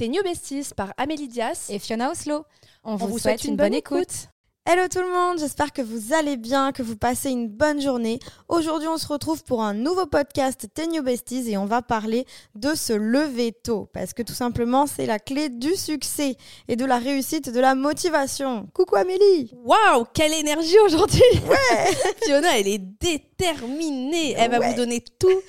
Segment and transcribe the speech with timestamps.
[0.00, 2.46] T'es New Besties par Amélie Dias et Fiona Oslo.
[2.84, 4.30] On, vous, souhaite, une, bonne, écoute.
[4.64, 8.18] Hello tout le monde, j'espère que vous allez bien, que vous passez une bonne journée.
[8.48, 12.24] Aujourd'hui, on se retrouve pour un nouveau podcast T'es New Besties et on va parler
[12.54, 16.36] de se lever tôt parce que tout simplement, c'est la clé du succès
[16.68, 18.68] et de la réussite, de la motivation.
[18.72, 21.94] Coucou Amélie Waouh, quelle énergie aujourd'hui Ouais
[22.24, 24.32] Fiona, elle est déterminée.
[24.38, 25.44] Elle va vous donner toutes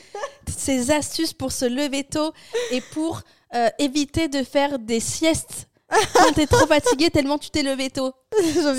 [0.54, 2.34] ses astuces pour se lever tôt
[2.72, 3.22] et pour
[3.56, 5.68] euh, éviter de faire des siestes
[6.14, 8.14] quand t'es trop fatigué tellement tu t'es levé tôt.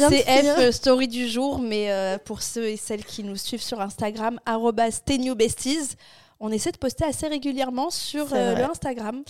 [0.09, 0.23] C'est.
[0.23, 3.81] F euh, story du jour, mais euh, pour ceux et celles qui nous suivent sur
[3.81, 5.97] Instagram, arrobas @tnewbesties,
[6.41, 9.23] on essaie de poster assez régulièrement sur euh, le Instagram.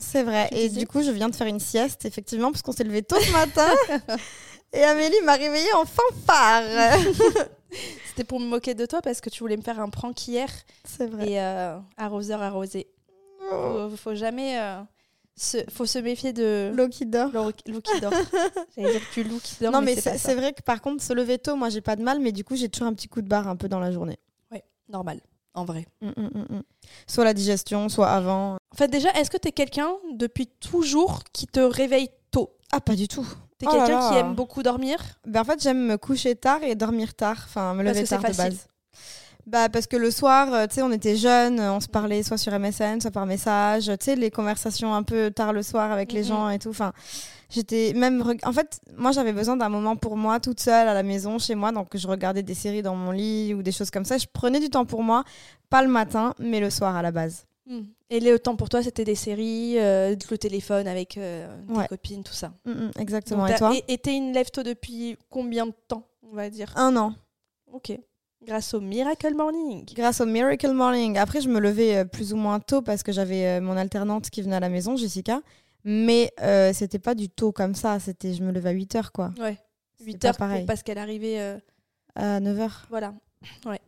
[0.00, 0.48] C'est vrai.
[0.52, 3.20] Et du coup, je viens de faire une sieste, effectivement, parce qu'on s'est levé tôt
[3.20, 3.68] ce matin.
[4.72, 6.98] et Amélie m'a réveillée en fanfare.
[8.08, 10.48] C'était pour me moquer de toi parce que tu voulais me faire un prank hier
[10.84, 11.30] c'est vrai.
[11.30, 12.86] et euh, arroseur arrosé.
[13.52, 14.80] Oh, Faut, faut jamais, euh,
[15.36, 17.30] se, faut se méfier de L'eau qui dort.
[17.32, 18.12] l'eau qui dort.
[18.76, 21.12] J'allais dire du loup qui dort, non, mais, mais c'est vrai que par contre, se
[21.12, 23.22] lever tôt, moi, j'ai pas de mal, mais du coup, j'ai toujours un petit coup
[23.22, 24.18] de barre un peu dans la journée.
[24.88, 25.20] normal,
[25.54, 25.86] en vrai.
[26.02, 26.62] Mm, mm, mm.
[27.06, 28.54] Soit la digestion, soit avant.
[28.54, 32.56] En fait, déjà, est-ce que t'es quelqu'un depuis toujours qui te réveille tôt?
[32.70, 33.26] Ah, pas du tout.
[33.58, 34.98] T'es Oh quelqu'un qui aime beaucoup dormir?
[35.26, 37.38] Ben, en fait, j'aime me coucher tard et dormir tard.
[37.46, 38.66] Enfin, me lever tard de base.
[39.46, 42.38] Bah, parce que le soir, euh, tu sais, on était jeunes, on se parlait soit
[42.38, 43.84] sur MSN, soit par message.
[43.86, 46.70] Tu sais, les conversations un peu tard le soir avec les gens et tout.
[46.70, 46.92] Enfin,
[47.50, 48.22] j'étais même.
[48.44, 51.54] En fait, moi, j'avais besoin d'un moment pour moi, toute seule à la maison, chez
[51.54, 51.72] moi.
[51.72, 54.16] Donc, je regardais des séries dans mon lit ou des choses comme ça.
[54.16, 55.24] Je prenais du temps pour moi,
[55.68, 57.46] pas le matin, mais le soir à la base.
[57.66, 57.82] Hmm.
[58.10, 61.86] Et le temps pour toi, c'était des séries, euh, le téléphone avec euh, tes Ouais.
[61.88, 62.52] copines, tout ça.
[62.64, 63.46] Mm, mm, exactement.
[63.46, 63.74] Donc, et toi?
[63.88, 66.72] Et t'es une lève tôt depuis combien de temps, on va dire?
[66.76, 67.14] Un an.
[67.72, 67.98] Ok.
[68.46, 69.84] Grâce au Miracle Morning.
[69.94, 71.16] Grâce au Miracle Morning.
[71.18, 74.28] Après, je me levais euh, plus ou moins tôt parce que j'avais euh, mon alternante
[74.30, 75.40] qui venait à la maison, Jessica.
[75.84, 77.98] Mais euh, c'était pas du tôt comme ça.
[78.00, 79.32] C'était, je me levais à 8 heures, quoi.
[79.38, 79.56] Ouais.
[79.98, 80.66] C'est 8 pas heures pour- pareil.
[80.66, 81.38] parce qu'elle arrivait.
[81.40, 81.58] euh,
[82.14, 82.86] À 9 heures.
[82.90, 83.14] Voilà.
[83.66, 83.80] Ouais.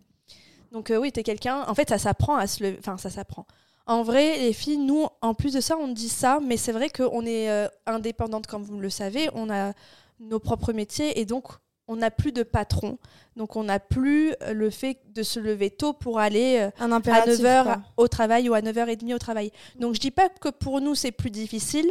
[0.72, 1.62] Donc euh, oui, t'es quelqu'un.
[1.68, 2.76] En fait, ça s'apprend à se lever.
[2.78, 3.46] Enfin, ça s'apprend.
[3.86, 6.88] En vrai, les filles, nous, en plus de ça, on dit ça, mais c'est vrai
[6.90, 9.28] qu'on est indépendante, comme vous le savez.
[9.34, 9.74] On a
[10.18, 11.44] nos propres métiers et donc
[11.88, 12.98] on n'a plus de patron.
[13.36, 16.92] Donc on n'a plus euh, le fait de se lever tôt pour aller euh, Un
[16.92, 17.40] à impératif.
[17.40, 17.82] 9h quoi.
[17.96, 19.52] au travail ou à 9h30 au travail.
[19.78, 21.90] Donc je dis pas que pour nous c'est plus difficile,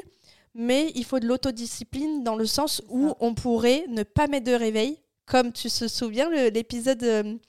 [0.53, 4.53] mais il faut de l'autodiscipline dans le sens où on pourrait ne pas mettre de
[4.55, 7.39] réveil, comme tu te souviens l'épisode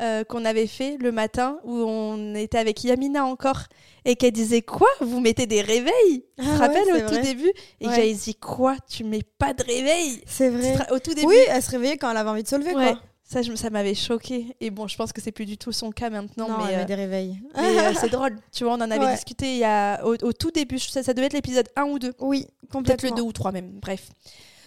[0.00, 3.62] euh, qu'on avait fait le matin où on était avec Yamina encore
[4.04, 4.88] et qu'elle disait quoi?
[5.00, 6.24] Vous mettez des réveils?
[6.38, 7.52] Tu te Ah rappelles au tout début?
[7.80, 7.94] Et Ouais.
[7.94, 8.76] j'avais dit quoi?
[8.88, 10.22] Tu mets pas de réveil?
[10.26, 10.76] C'est vrai.
[10.90, 11.26] Au tout début.
[11.28, 12.92] Oui, elle se réveillait quand elle avait envie de se lever, Ouais.
[12.92, 13.00] quoi.
[13.22, 14.56] Ça, je ça m'avait choqué.
[14.60, 16.48] Et bon, je pense que c'est plus du tout son cas maintenant.
[16.48, 17.40] Non, mais elle euh, met des réveils.
[17.54, 20.32] mais euh, c'est drôle, tu vois, on en avait discuté il y a, au, au
[20.32, 23.10] tout début, ça, ça devait être l'épisode 1 ou 2, Oui, peut-être complètement.
[23.10, 24.08] le 2 ou 3 même, bref.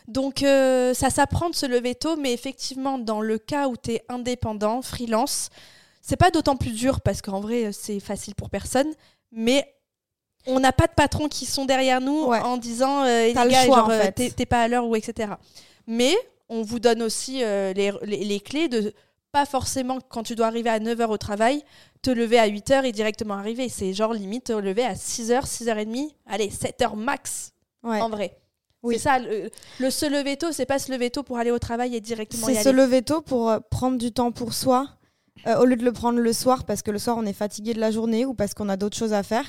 [0.08, 3.92] Donc euh, ça s'apprend de se lever tôt, mais effectivement, dans le cas où tu
[3.94, 5.50] es indépendant, freelance,
[6.02, 8.92] c'est pas d'autant plus dur parce qu'en vrai, c'est facile pour personne,
[9.32, 9.74] mais
[10.46, 12.40] on n'a pas de patrons qui sont derrière nous Ouais.
[12.42, 14.12] en disant euh, les le gars, choix, genre, en euh, fait.
[14.12, 15.32] t'es t'es pas à l'heure ou etc.
[15.88, 16.14] Mais
[16.50, 18.94] on vous donne aussi euh, les, les- les clés de
[19.32, 21.64] pas forcément quand tu dois arriver à 9h au travail,
[22.02, 23.70] te lever à 8h et directement arriver.
[23.70, 28.00] C'est genre limite te lever à 6h, 6h30, allez, 7h max Ouais.
[28.02, 28.38] en vrai.
[28.84, 28.96] Oui.
[28.96, 29.50] C'est ça, le,
[29.80, 32.46] le se lever tôt, c'est pas se lever tôt pour aller au travail et directement
[32.48, 32.78] C'est se aller.
[32.78, 34.90] lever tôt pour euh, prendre du temps pour soi,
[35.48, 37.74] euh, au lieu de le prendre le soir parce que le soir on est fatigué
[37.74, 39.46] de la journée ou parce qu'on a d'autres choses à faire.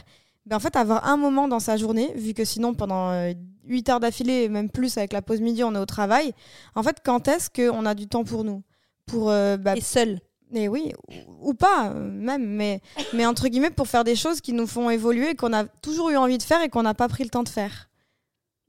[0.46, 3.32] Ben en fait, avoir un moment dans sa journée, vu que sinon pendant euh,
[3.66, 6.32] 8 heures d'affilée, même plus avec la pause midi, on est au travail.
[6.74, 8.62] En fait, quand est-ce qu'on a du temps pour nous?
[9.06, 10.20] Pour euh, bah, Et seul.
[10.50, 10.92] mais oui,
[11.40, 12.80] ou, ou pas, euh, même, mais,
[13.14, 16.16] mais entre guillemets, pour faire des choses qui nous font évoluer, qu'on a toujours eu
[16.16, 17.88] envie de faire et qu'on n'a pas pris le temps de faire.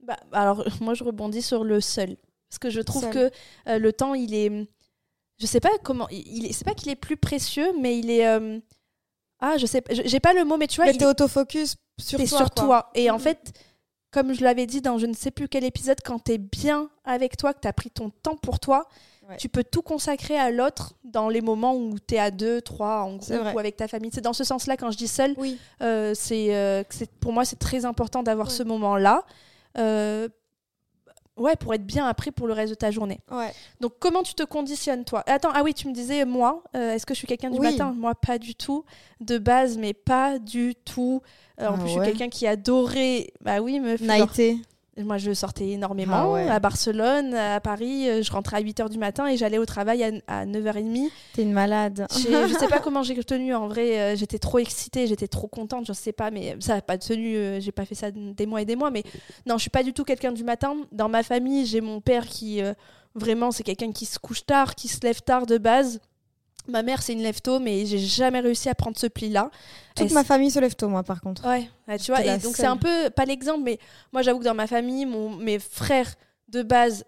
[0.06, 2.16] Bah, alors, moi, je rebondis sur le seul.
[2.48, 3.12] Parce que je trouve Seul.
[3.12, 3.30] que
[3.68, 4.66] euh, le temps, il est.
[5.38, 6.08] Je sais pas comment.
[6.10, 8.26] Il il est, c'est pas qu'il est plus précieux, mais il est.
[8.26, 8.58] euh,
[9.40, 9.92] Ah, je sais pas.
[9.94, 12.38] J'ai pas le mot, mais tu vois, mais il t'es autofocus sur t'es toi.
[12.38, 12.64] sur quoi.
[12.64, 12.90] toi.
[12.94, 13.20] Et en Mhm.
[13.20, 13.52] fait,
[14.12, 17.36] comme je l'avais dit dans je ne sais plus quel épisode, quand t'es bien avec
[17.36, 18.88] toi, que t'as pris ton temps pour toi,
[19.28, 19.36] Ouais.
[19.38, 23.16] tu peux tout consacrer à l'autre dans les moments où t'es à deux, trois, en
[23.16, 24.10] groupe ou avec ta famille.
[24.14, 25.58] C'est dans ce sens-là, quand je dis seul, Oui.
[25.82, 26.84] euh, c'est, euh,
[27.18, 28.54] pour moi, c'est très important d'avoir Ouais.
[28.54, 29.24] ce moment-là.
[29.78, 30.28] Euh,
[31.36, 33.20] ouais, pour être bien après pour le reste de ta journée.
[33.30, 33.52] Ouais.
[33.80, 35.22] Donc, comment tu te conditionnes, toi?
[35.26, 37.70] Attends, ah oui, tu me disais, moi, euh, est-ce que je suis quelqu'un du Oui.
[37.70, 37.92] matin?
[37.96, 38.84] Moi, pas du tout.
[39.20, 41.20] De base, mais pas du tout.
[41.60, 43.32] Euh, en Ah plus, je suis quelqu'un qui adorait.
[43.40, 44.58] Bah oui, genre- Naïté.
[44.98, 46.48] Moi, je sortais énormément Ah ouais.
[46.48, 48.08] à Barcelone, à Paris.
[48.08, 50.10] euh, Je rentrais à 8h du matin et j'allais au travail à,
[50.40, 51.10] à 9h30.
[51.34, 52.06] T'es une malade.
[52.16, 53.54] Je sais pas comment j'ai tenu.
[53.54, 55.86] En vrai, euh, j'étais trop excitée, j'étais trop contente.
[55.86, 57.36] Je sais pas, mais ça n'a pas tenu.
[57.36, 58.90] euh, j'ai pas fait ça des mois et des mois.
[58.90, 59.02] Mais
[59.46, 60.74] non, je suis pas du tout quelqu'un du matin.
[60.92, 62.72] Dans ma famille, j'ai mon père qui euh,
[63.14, 66.00] vraiment c'est quelqu'un qui se couche tard, qui se lève tard de base.
[66.68, 69.50] Ma mère, c'est une lève-tôt, mais j'ai jamais réussi à prendre ce pli-là.
[69.94, 71.46] Toute Et ma famille se lève tôt, moi, par contre.
[71.46, 71.68] Ouais,
[71.98, 73.78] tu vois, et donc c'est un peu, pas l'exemple, mais
[74.12, 76.14] moi j'avoue que dans ma famille, mon, mes frères
[76.48, 77.04] de base,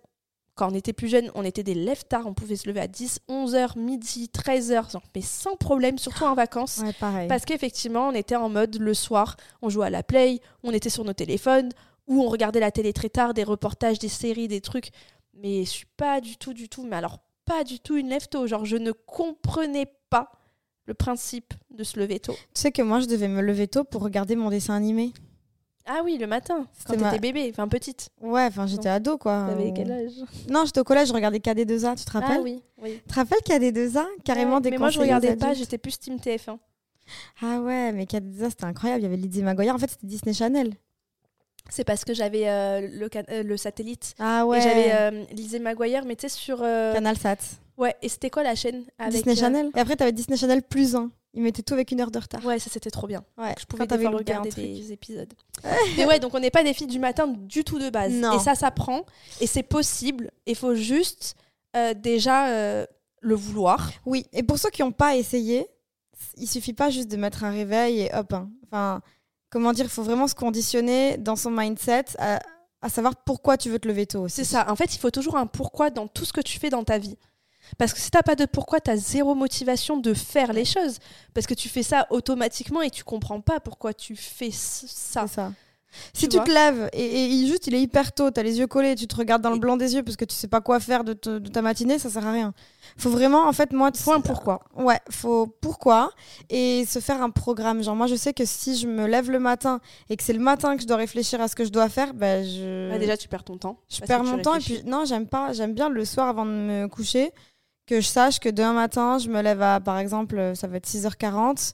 [0.55, 3.21] quand on était plus jeunes, on était des lève-tard, on pouvait se lever à 10,
[3.29, 6.79] 11 heures, midi, 13 heures, genre, mais sans problème, surtout en vacances.
[6.79, 7.29] Ouais, pareil.
[7.29, 10.91] Parce qu'effectivement, on était en mode le soir, on jouait à la play, on était
[10.91, 11.71] sur nos téléphones,
[12.09, 14.91] ou on regardait la télé très tard, des reportages, des séries, des trucs.
[15.35, 18.47] Mais je suis pas du tout, du tout, mais alors pas du tout une lève-tôt.
[18.47, 20.31] Genre, je ne comprenais pas
[20.87, 22.35] le principe de se lever tôt.
[22.55, 25.13] Tu sais que moi, je devais me lever tôt pour regarder mon dessin animé.
[25.91, 28.11] Ah oui, le matin, quand ma- t'étais bébé, enfin petite.
[28.21, 29.47] Ouais, enfin, j'étais ado, quoi.
[29.49, 30.13] T'avais quel âge?
[30.51, 32.41] Non, j'étais au collège, je regardais KD2A, tu te rappelles?
[32.41, 33.01] Ah oui, oui.
[33.07, 36.17] Tu te rappelles KD2A Carrément Ouais, des Mais moi, je regardais pas, j'étais plus Team
[36.17, 36.59] TF1.
[37.41, 39.01] Ah ouais, mais KD2A, c'était incroyable.
[39.01, 39.75] Il y avait Lizzie McGuire.
[39.75, 40.75] En fait, c'était Disney Channel.
[41.71, 44.15] C'est parce que j'avais euh, le, euh, le satellite.
[44.19, 44.61] Ah Et ouais.
[44.61, 46.61] j'avais euh, Lizzie McGuire, mais tu sais, sur.
[46.63, 47.37] euh, Canal Sat.
[47.77, 49.71] Ouais, et c'était quoi la chaîne avec, Disney euh, Channel.
[49.77, 51.11] Et après, t'avais Disney Channel plus 1.
[51.35, 52.45] Ils mettaient tout avec une heure de retard.
[52.45, 53.23] Ouais, ça c'était trop bien.
[53.37, 55.33] Ouais, Je pouvais des fois regarder des épisodes.
[55.97, 58.13] mais ouais, donc on n'est pas des filles du matin du tout de base.
[58.13, 58.33] Non.
[58.35, 59.05] Et ça s'apprend,
[59.41, 60.31] et c'est possible.
[60.47, 61.37] Il faut juste
[61.97, 62.87] déjà
[63.21, 63.91] le vouloir.
[64.07, 65.67] Oui, et pour ceux qui n'ont pas essayé,
[66.37, 68.33] il suffit pas juste de mettre un réveil et hop.
[68.33, 68.51] hein.
[68.67, 69.01] Enfin,
[69.51, 72.41] comment dire, il faut vraiment se conditionner dans son mindset à,
[72.83, 74.29] à savoir pourquoi tu veux te lever tôt.
[74.29, 74.71] C'est ça.
[74.71, 76.99] En fait, il faut toujours un pourquoi dans tout ce que tu fais dans ta
[76.99, 77.17] vie.
[77.77, 80.99] Parce que si t'as pas de pourquoi, t'as zéro motivation de faire les choses.
[81.35, 84.87] Parce que tu fais ça automatiquement et tu comprends pas pourquoi tu fais ça.
[85.27, 85.53] C'est ça.
[86.13, 88.67] Si tu te lèves et, et il- juste il est hyper tôt, t'as les yeux
[88.67, 90.81] collés, tu te regardes dans le blanc des yeux parce que tu sais pas quoi
[90.81, 92.53] faire de, te- de ta matinée, ça sert à rien.
[92.99, 94.61] Faut vraiment, en fait, moi, Faut un pourquoi.
[94.77, 96.11] Ouais, faut pourquoi
[96.51, 97.83] et se faire un programme.
[97.83, 99.81] Genre moi, je sais que si je me lève le matin
[100.11, 102.13] et que c'est le matin que je dois réfléchir à ce que je dois faire,
[102.15, 102.91] ben je.
[102.93, 103.79] Ouais, déjà, tu perds ton temps.
[103.89, 105.53] Je perds mon temps et puis non, j'aime pas.
[105.53, 107.33] J'aime bien le soir avant de me coucher
[107.87, 110.87] que je sache que demain matin, je me lève à, par exemple, ça va être
[110.87, 111.73] 6h40.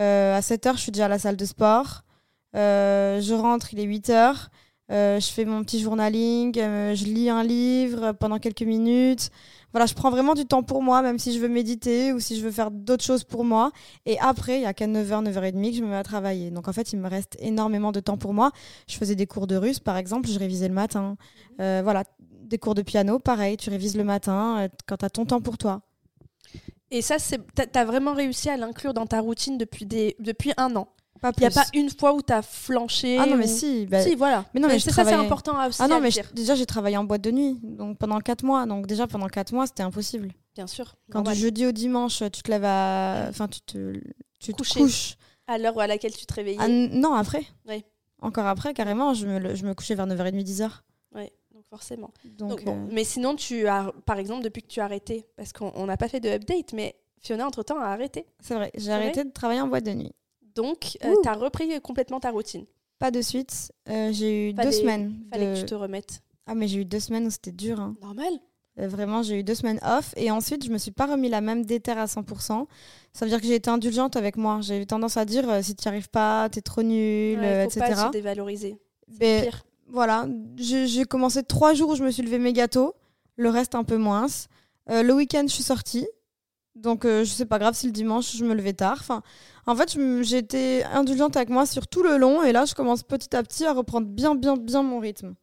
[0.00, 2.02] euh, à 7h, je suis déjà à la salle de sport.
[2.56, 4.48] Euh, je rentre, il est 8h.
[4.90, 9.30] euh, je fais mon petit journaling, euh, je lis un livre pendant quelques minutes.
[9.72, 12.38] Voilà, je prends vraiment du temps pour moi, même si je veux méditer ou si
[12.38, 13.72] je veux faire d'autres choses pour moi.
[14.04, 16.50] Et après, il n'y a qu'à 9h, 9h30 que je me mets à travailler.
[16.50, 18.50] Donc en fait, il me reste énormément de temps pour moi.
[18.88, 21.16] Je faisais des cours de russe, par exemple, je révisais le matin.
[21.60, 22.04] Euh, voilà,
[22.42, 25.56] des cours de piano, pareil, tu révises le matin quand tu as ton temps pour
[25.56, 25.80] toi.
[26.90, 30.14] Et ça, c'est t'as as vraiment réussi à l'inclure dans ta routine depuis, des...
[30.20, 30.88] depuis un an.
[31.22, 33.16] Pas Il n'y a pas une fois où t'as flanché.
[33.16, 33.86] Ah non, mais ou- si.
[33.86, 34.44] bah- Si, voilà.
[34.52, 36.26] Mais non, mais c'est ça, c'est important à aussi Ah non, à mais dire.
[36.28, 38.66] je- déjà, j'ai travaillé en boîte de nuit donc pendant 4 mois.
[38.66, 40.32] Donc déjà, pendant 4 mois, c'était impossible.
[40.56, 40.96] Bien sûr.
[41.10, 41.34] Quand normal.
[41.34, 43.26] du jeudi au dimanche, tu te lèves à...
[43.30, 43.92] Enfin, tu te,
[44.40, 45.14] tu te couches.
[45.46, 46.58] À l'heure à laquelle tu te réveillais.
[46.60, 47.44] Ah, non, après.
[47.68, 47.84] Oui.
[48.20, 50.70] Encore après, carrément, je me, je me couchais vers 9h30, 10h.
[51.14, 52.10] Ouais, donc forcément.
[52.24, 52.74] Donc, Donc, bon.
[52.76, 55.86] euh, Mais sinon, tu as, par exemple, depuis que tu as arrêté, parce qu'on on
[55.86, 58.26] n'a pas fait de update, mais Fiona, entre-temps, a arrêté.
[58.40, 60.12] c'est vrai, j'ai arrêté de travailler en boîte de nuit.
[60.54, 61.20] Donc, Ouh.
[61.22, 62.64] tu as repris complètement ta routine.
[62.98, 63.72] Pas de suite.
[63.88, 65.14] Euh, j'ai eu Fallait- deux semaines.
[65.32, 66.20] Fallait de- que tu te remettes.
[66.46, 67.80] Ah, mais j'ai eu deux semaines où c'était dur.
[67.80, 67.94] hein.
[68.02, 68.32] Normal.
[68.78, 71.40] Euh, Vraiment, j'ai eu deux semaines off et ensuite, je me suis pas remis la
[71.42, 72.66] même déterre à 100%.
[73.12, 74.60] Ça veut dire que j'ai été indulgente avec moi.
[74.62, 77.44] J'ai eu tendance à dire euh, si tu n'y arrives pas, t'es trop nul, Ouais,
[77.44, 77.94] euh, faut etc.
[77.94, 78.78] pas se dévaloriser.
[79.20, 79.64] Mais pire.
[79.88, 80.26] voilà,
[80.56, 82.94] j'ai commencé trois jours où je me suis levé mes gâteaux,
[83.36, 84.26] le reste un peu moins.
[84.90, 86.06] Euh, le week-end, je suis sortie.
[86.74, 88.96] Donc, euh, je sais pas grave si le dimanche, je me levais tard.
[89.00, 89.22] Enfin,
[89.66, 93.02] en fait, j'ai été indulgente avec moi sur tout le long et là, je commence
[93.02, 95.34] petit à petit à reprendre bien, bien, bien mon rythme.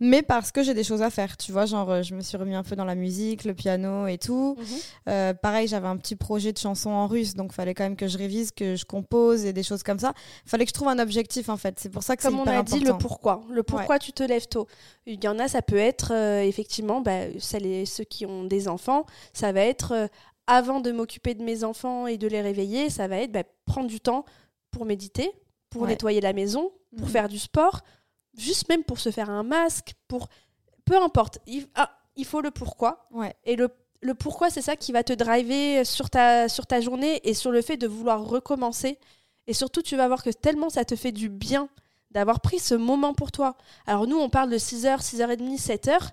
[0.00, 2.36] Mais parce que j'ai des choses à faire, tu vois, genre, euh, je me suis
[2.36, 4.56] remis un peu dans la musique, le piano et tout.
[4.58, 4.64] Mhm.
[5.08, 8.08] Euh, pareil, j'avais un petit projet de chanson en russe, donc fallait quand même que
[8.08, 10.14] je révise, que je compose et des choses comme ça.
[10.46, 11.78] Fallait que je trouve un objectif en fait.
[11.78, 13.42] C'est pour ça que Comme on a dit, le pourquoi.
[13.50, 14.66] Le pourquoi tu te lèves tôt.
[15.06, 18.44] Il y en a, ça peut être euh, effectivement, bah, celles et ceux qui ont
[18.44, 20.08] des enfants, ça va être
[20.46, 23.88] avant de m'occuper de mes enfants et de les réveiller, ça va être bah, prendre
[23.88, 24.24] du temps
[24.70, 25.30] pour méditer,
[25.70, 25.88] pour Ouais.
[25.88, 27.12] nettoyer la maison, pour Mhm.
[27.12, 27.80] faire du sport,
[28.36, 30.28] juste même pour se faire un masque, pour
[30.84, 31.38] peu importe.
[31.46, 33.06] Il, ah, il faut le pourquoi.
[33.10, 33.34] Ouais.
[33.44, 33.68] Et le,
[34.02, 37.50] le pourquoi, c'est ça qui va te driver sur ta, sur ta journée et sur
[37.50, 38.98] le fait de vouloir recommencer.
[39.46, 41.68] Et surtout, tu vas voir que tellement ça te fait du bien
[42.10, 43.56] d'avoir pris ce moment pour toi.
[43.86, 46.10] Alors nous, on parle de 6h, 6h30, 7h.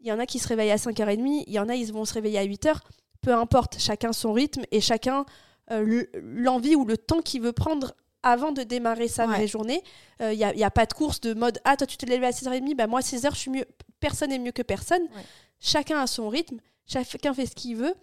[0.00, 2.04] Il y en a qui se réveillent à 5h30, il y en a, ils vont
[2.04, 2.80] se réveiller à 8h.
[3.26, 5.26] Peu importe, chacun son rythme et chacun
[5.72, 7.92] euh, le- l'envie ou le temps qu'il veut prendre
[8.22, 9.34] avant de démarrer sa Ouais.
[9.34, 9.82] vraie journée.
[10.20, 12.22] Il n'y a, y a pas de course de mode Ah, toi, tu te lèves
[12.22, 13.64] à 6h30, bah, moi, 6h, je suis mieux.
[13.98, 15.02] Personne n'est mieux que personne.
[15.02, 15.22] Ouais.
[15.58, 17.94] Chacun a son rythme, chacun fait ce qu'il veut.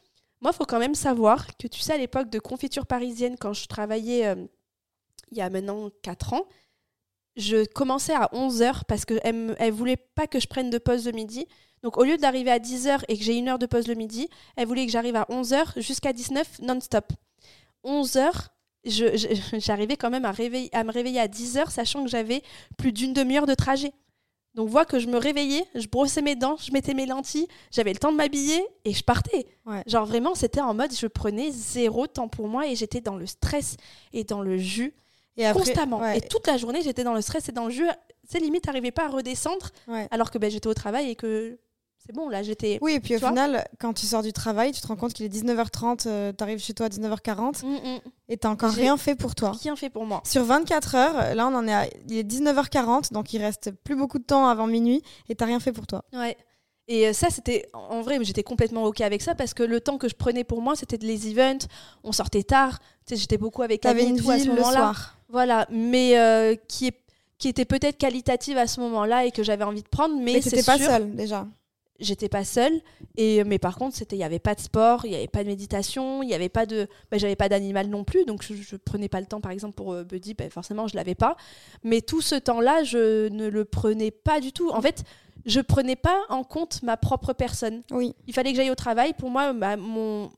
[0.41, 3.53] Moi, il faut quand même savoir que, tu sais, à l'époque de confiture parisienne, quand
[3.53, 4.35] je travaillais euh,
[5.31, 6.43] il y a maintenant 4 ans,
[7.37, 11.13] je commençais à 11h parce qu'elle ne voulait pas que je prenne de pause le
[11.13, 11.47] midi.
[11.83, 14.29] Donc, au lieu d'arriver à 10h et que j'ai une heure de pause le midi,
[14.55, 17.11] elle voulait que j'arrive à 11h jusqu'à 19 non-stop.
[17.83, 18.31] 11h,
[18.85, 19.27] je- je-
[19.59, 22.41] j'arrivais quand même à, réveiller- à me réveiller à 10h, sachant que j'avais
[22.77, 23.91] plus d'une demi-heure de trajet.
[24.55, 27.91] Donc, vois que je me réveillais, je brossais mes dents, je mettais mes lentilles, j'avais
[27.91, 29.47] le temps de m'habiller et je partais.
[29.65, 29.81] Ouais.
[29.87, 33.25] Genre, vraiment, c'était en mode je prenais zéro temps pour moi et j'étais dans le
[33.25, 33.77] stress
[34.13, 34.93] et dans le jus
[35.37, 35.99] Et après- constamment.
[36.01, 37.87] ouais, Et toute la journée, j'étais dans le stress et dans le jus.
[38.29, 40.07] C'est limite, n'arrivais pas à redescendre ouais.
[40.11, 41.57] alors que ben, j'étais au travail et que
[42.05, 42.79] c'est bon, là, j'étais.
[42.81, 45.25] Oui, et puis au final, quand tu sors du travail, tu te rends compte qu'il
[45.25, 47.99] est 19h30, tu arrives chez toi à 19h40 Mm, mm.
[48.29, 49.51] et t'as encore rien fait pour toi.
[49.61, 50.21] Rien fait pour moi.
[50.25, 53.95] Sur 24 heures, là on en est à il est 19h40, donc il reste plus
[53.95, 56.03] beaucoup de temps avant minuit et t'as rien fait pour toi.
[56.13, 56.35] Ouais.
[56.89, 59.97] Et euh, ça, c'était en vrai, j'étais complètement OK avec ça parce que le temps
[59.97, 61.65] que je prenais pour moi, c'était de les events.
[62.03, 62.79] On sortait tard.
[63.05, 64.77] Tu sais, j'étais beaucoup avec Camille une tout à vie ce le moment-là.
[64.77, 65.17] soir.
[65.29, 66.99] Voilà, mais euh, qui, est,
[67.37, 70.15] qui était peut-être qualitative à ce moment-là et que j'avais envie de prendre.
[70.17, 71.47] Mais Mais c'est t'étais pas seule déjà.
[71.99, 72.81] J'étais pas seule.
[73.15, 75.43] Et, mais par contre, c'était il n'y avait pas de sport, il n'y avait pas
[75.43, 76.87] de méditation, il n'y avait pas de.
[77.11, 79.75] bah, j'avais pas d'animal non plus, donc je, je prenais pas le temps, par exemple,
[79.75, 81.35] pour euh, Buddy, bah, forcément, je l'avais pas.
[81.83, 84.69] Mais tout ce temps-là, je ne le prenais pas du tout.
[84.69, 85.03] En fait,
[85.45, 87.83] je prenais pas en compte ma propre personne.
[87.91, 88.15] Oui.
[88.27, 89.13] Il fallait que j'aille au travail.
[89.13, 90.31] Pour moi, bah, mon,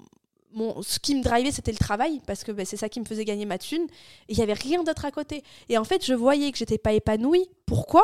[0.54, 3.06] mon, ce qui me drivait, c'était le travail, parce que bah, c'est ça qui me
[3.06, 3.88] faisait gagner ma thune.
[4.30, 5.44] Il y avait rien d'autre à côté.
[5.70, 7.48] Et en fait, je voyais que j'étais pas épanouie.
[7.66, 8.04] Pourquoi?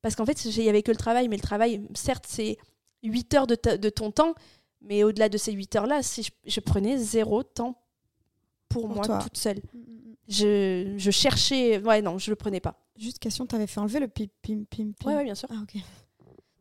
[0.00, 1.28] Parce qu'en fait, il y avait que le travail.
[1.28, 2.56] Mais le travail, certes, c'est
[3.02, 4.34] 8 heures de, ta- de ton temps.
[4.80, 7.80] Mais au-delà de ces 8 heures-là, si je, je prenais zéro temps
[8.68, 9.18] pour, Pour moi, toi.
[9.18, 9.60] toute seule.
[10.28, 11.78] Je, je cherchais...
[11.78, 12.76] Ouais, non, je le prenais pas.
[12.96, 15.08] Juste question, t'avais fait enlever le pim pim pim pim.
[15.08, 15.48] Ouais, ouais, bien sûr.
[15.50, 15.80] Ah ok.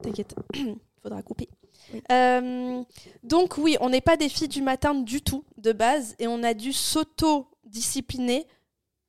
[0.01, 0.35] T'inquiète,
[1.03, 1.49] faudra couper.
[1.93, 2.01] Oui.
[2.11, 2.81] Euh,
[3.23, 6.43] donc oui, on n'est pas des filles du matin du tout, de base, et on
[6.43, 8.45] a dû s'auto-discipliner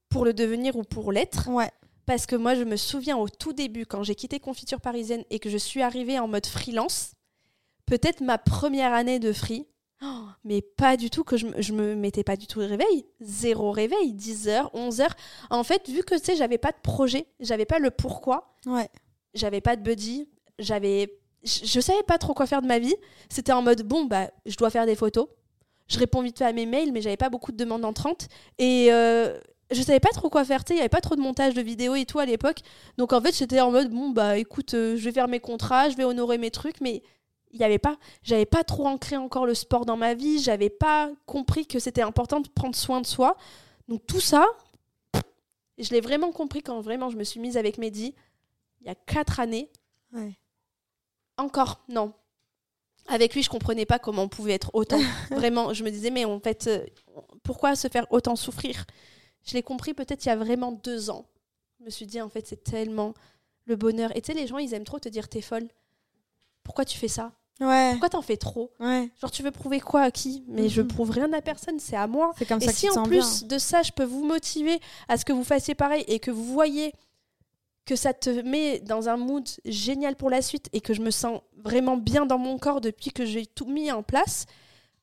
[0.09, 1.49] pour le devenir ou pour l'être.
[1.51, 1.71] Ouais.
[2.07, 5.39] Parce que moi, je me souviens au tout début, quand j'ai quitté Confiture Parisienne et
[5.39, 7.13] que je suis arrivée en mode freelance,
[7.89, 9.67] peut-être ma première année de free,
[10.03, 10.07] oh,
[10.45, 13.07] mais pas du tout que je, je me mettais pas du tout de réveil.
[13.21, 15.09] Zéro réveil, 10h, 11h.
[15.51, 18.89] En fait, vu que tu sais, j'avais pas de projet, j'avais pas le pourquoi, Ouais.
[19.35, 20.29] j'avais pas de buddy,
[20.59, 21.13] j'avais
[21.45, 22.97] je, je savais pas trop quoi faire de ma vie.
[23.29, 25.29] C'était en mode bon bah je dois faire des photos.
[25.87, 28.27] Je réponds vite fait à mes mails mais j'avais pas beaucoup de demandes entrantes
[28.59, 29.39] et euh,
[29.71, 31.55] je savais pas trop quoi faire, tu sais, il y avait pas trop de montage
[31.55, 32.59] de vidéos et tout à l'époque.
[32.99, 35.89] Donc en fait, j'étais en mode bon bah écoute, euh, je vais faire mes contrats,
[35.91, 37.03] je vais honorer mes trucs mais
[37.53, 40.71] il y avait pas j'avais pas trop ancré encore le sport dans ma vie, j'avais
[40.71, 43.37] pas compris que c'était important de prendre soin de soi.
[43.89, 44.47] Donc tout ça
[45.79, 48.15] je l'ai vraiment compris quand vraiment je me suis mise avec Mehdi
[48.81, 49.71] il y a quatre années
[50.13, 50.39] Ouais.
[51.37, 52.15] encore, non.
[53.09, 54.99] Avec lui, je comprenais pas comment on pouvait être autant.
[55.31, 56.85] vraiment, je me disais, mais en fait, euh,
[57.43, 58.85] pourquoi se faire autant souffrir?
[59.45, 61.27] Je l'ai compris peut-être il y a vraiment deux ans.
[61.79, 63.15] Je me suis dit, en fait, c'est tellement
[63.67, 64.15] le bonheur.
[64.17, 65.69] Et tu sais, les gens, ils aiment trop te dire, t'es folle.
[66.69, 67.93] Pourquoi tu fais ça Ouais.
[67.93, 69.09] Pourquoi t'en fais trop Ouais.
[69.23, 70.89] Genre, tu veux prouver quoi à qui Mais je Mhm.
[70.89, 72.35] prouve rien à personne, c'est à moi.
[72.39, 73.49] C'est comme Et ça si en plus bien.
[73.49, 76.45] de ça, je peux vous motiver à ce que vous fassiez pareil et que vous
[76.45, 76.93] voyez
[77.87, 81.11] que ça te met dans un mood génial pour la suite et que je me
[81.11, 84.45] sens vraiment bien dans mon corps depuis que j'ai tout mis en place,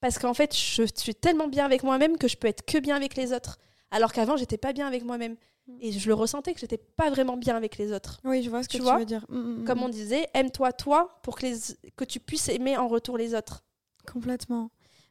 [0.02, 2.96] parce qu'en fait, je suis tellement bien avec moi-même que je peux être que bien
[2.96, 3.58] avec les autres.
[3.90, 5.36] Alors qu'avant, j'étais pas bien avec moi-même.
[5.80, 8.20] Et je le ressentais que j'étais pas vraiment bien avec les autres.
[8.24, 9.26] Oui, je vois ce que Tu tu, vois veux dire.
[9.30, 9.66] Mm, mm, mm.
[9.66, 11.56] Comme on disait, aime-toi toi pour que, les,
[11.96, 13.64] que tu puisses aimer en retour les autres.
[14.12, 14.70] Complètement.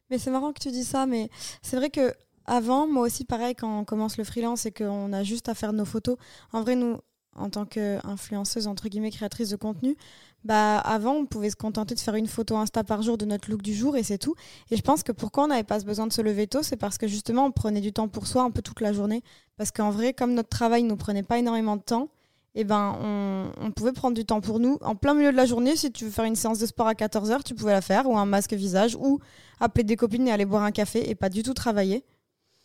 [0.09, 1.29] Mais c'est marrant que tu dis ça, mais
[1.61, 2.13] c'est vrai que
[2.45, 5.73] avant, moi aussi, pareil, quand on commence le freelance et qu'on a juste à faire
[5.73, 6.15] nos photos,
[6.53, 6.97] en vrai, nous,
[7.35, 9.97] en tant qu'influenceuse, entre guillemets, créatrice de contenu,
[10.45, 13.49] bah avant, on pouvait se contenter de faire une photo Insta par jour de notre
[13.49, 14.35] look du jour et c'est tout.
[14.69, 16.99] Et je pense que pourquoi on n'avait pas besoin de se lever tôt, c'est parce
[16.99, 19.23] que justement, on prenait du temps pour soi un peu toute la journée.
[19.57, 22.09] Parce qu'en vrai, comme notre travail ne nous prenait pas énormément de temps,
[22.53, 24.77] eh ben, on, on pouvait prendre du temps pour nous.
[24.81, 26.93] En plein milieu de la journée, si tu veux faire une séance de sport à
[26.93, 29.19] 14h, tu pouvais la faire, ou un masque visage, ou
[29.59, 32.05] appeler des copines et aller boire un café et pas du tout travailler.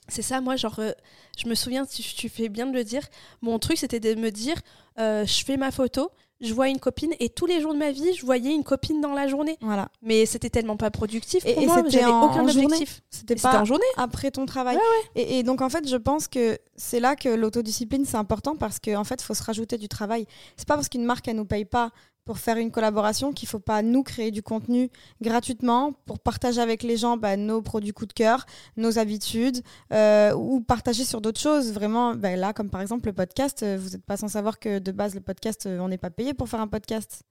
[0.08, 0.92] C'est ça, moi, genre, euh,
[1.38, 3.02] je me souviens, tu, tu fais bien de le dire,
[3.40, 4.56] mon truc, c'était de me dire,
[4.98, 6.10] euh, je fais ma photo,
[6.40, 9.00] je vois une copine, et tous les jours de ma vie, je voyais une copine
[9.00, 9.56] dans la journée.
[9.60, 9.88] Voilà.
[10.02, 13.02] Mais c'était tellement pas productif Et- pour et moi, j'avais aucun objectif.
[13.10, 14.76] C'était pas en journée après ton travail.
[14.76, 14.82] Ouais,
[15.16, 18.78] Et, et donc en fait, je pense que c'est là que l'autodiscipline c'est important parce
[18.78, 20.26] qu'en en fait, faut se rajouter du travail.
[20.56, 21.90] C'est pas parce qu'une marque elle nous paye pas
[22.24, 26.60] pour faire une collaboration qu'il ne faut pas nous créer du contenu gratuitement pour partager
[26.60, 28.46] avec les gens bah, nos produits coup de cœur,
[28.76, 29.62] nos habitudes
[29.92, 31.72] euh, ou partager sur d'autres choses.
[31.72, 34.78] Vraiment, bah, là, comme par exemple le podcast, euh, vous n'êtes pas sans savoir que
[34.78, 37.22] de base, le podcast, euh, on n'est pas payé pour faire un podcast.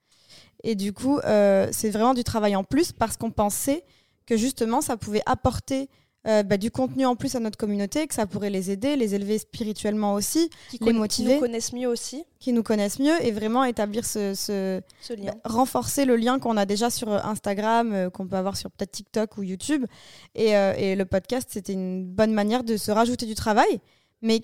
[0.63, 3.83] Et du coup, c'est vraiment du travail en plus parce qu'on pensait
[4.25, 5.89] que justement, ça pouvait apporter
[6.27, 9.15] euh, bah, du contenu en plus à notre communauté, que ça pourrait les aider, les
[9.15, 10.49] élever spirituellement aussi,
[10.81, 11.29] les motiver.
[11.29, 12.25] Qui nous connaissent mieux aussi.
[12.39, 14.81] Qui nous connaissent mieux et vraiment établir ce, ce,
[15.13, 15.31] lien.
[15.31, 18.69] Bah, renforcer le lien qu'on a déjà sur euh, Instagram, euh, qu'on peut avoir sur
[18.71, 19.85] peut-être TikTok ou YouTube.
[20.35, 23.79] Et, et le podcast, c'était une bonne manière de se rajouter du travail.
[24.21, 24.41] Mais,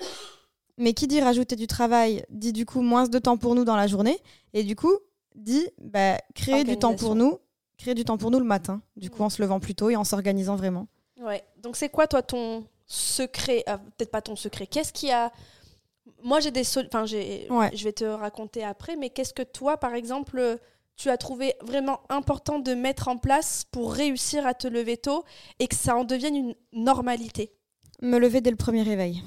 [0.77, 3.75] mais qui dit rajouter du travail dit du coup moins de temps pour nous dans
[3.75, 4.17] la journée.
[4.53, 4.93] Et du coup,
[5.35, 7.39] dit bah, créer du temps pour nous
[7.77, 9.25] créer du temps pour nous le matin, du coup mm.
[9.25, 10.87] en se levant plus tôt et en s'organisant vraiment.
[11.19, 11.43] Ouais.
[11.57, 14.67] Donc c'est quoi toi ton secret ah, Peut-être pas ton secret.
[14.67, 15.31] Qu'est-ce qui a
[16.23, 19.93] Moi j'ai des enfin j'ai je vais te raconter après mais qu'est-ce que toi par
[19.93, 20.59] exemple
[20.97, 25.25] tu as trouvé vraiment important de mettre en place pour réussir à te lever tôt
[25.59, 27.51] et que ça en devienne une normalité?
[28.01, 29.21] Me lever dès le premier réveil.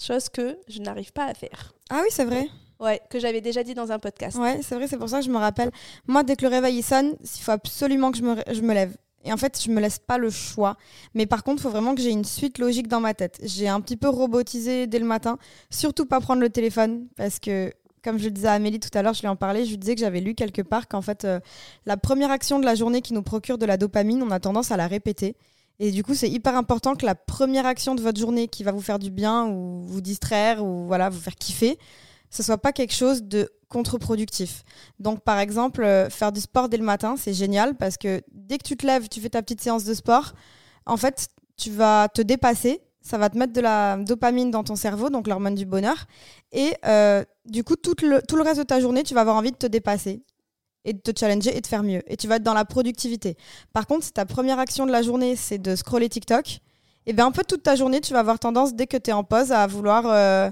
[0.00, 1.74] Chose que je n'arrive pas à faire.
[1.90, 2.48] Ah oui, c'est vrai.
[2.78, 4.38] Ouais, que j'avais déjà dit dans un podcast.
[4.38, 5.72] Ouais, c'est vrai, c'est pour ça que je me rappelle.
[6.06, 8.96] Moi, dès que le réveil sonne, il faut absolument que je me, je me lève.
[9.28, 10.78] Et en fait, je me laisse pas le choix.
[11.12, 13.38] Mais par contre, il faut vraiment que j'ai une suite logique dans ma tête.
[13.44, 15.36] J'ai un petit peu robotisé dès le matin.
[15.68, 17.70] Surtout pas prendre le téléphone parce que,
[18.02, 19.76] comme je le disais à Amélie tout à l'heure, je lui en parlais, je lui
[19.76, 21.40] disais que j'avais lu quelque part qu'en fait, euh,
[21.84, 24.72] la première action de la journée qui nous procure de la dopamine, on a tendance
[24.72, 25.36] à la répéter.
[25.78, 28.72] Et du coup, c'est hyper important que la première action de votre journée qui va
[28.72, 31.78] vous faire du bien ou vous distraire ou voilà, vous faire kiffer,
[32.30, 34.64] ce soit pas quelque chose de contre-productif.
[34.98, 38.58] Donc, par exemple, euh, faire du sport dès le matin, c'est génial parce que dès
[38.58, 40.32] que tu te lèves, tu fais ta petite séance de sport,
[40.86, 42.80] en fait, tu vas te dépasser.
[43.00, 46.06] Ça va te mettre de la dopamine dans ton cerveau, donc l'hormone du bonheur.
[46.52, 49.36] Et euh, du coup, tout le, tout le reste de ta journée, tu vas avoir
[49.36, 50.22] envie de te dépasser
[50.84, 52.02] et de te challenger et de faire mieux.
[52.06, 53.36] Et tu vas être dans la productivité.
[53.72, 57.12] Par contre, si ta première action de la journée, c'est de scroller TikTok, et eh
[57.14, 59.24] bien un peu toute ta journée, tu vas avoir tendance, dès que tu es en
[59.24, 60.04] pause, à vouloir...
[60.06, 60.50] Euh,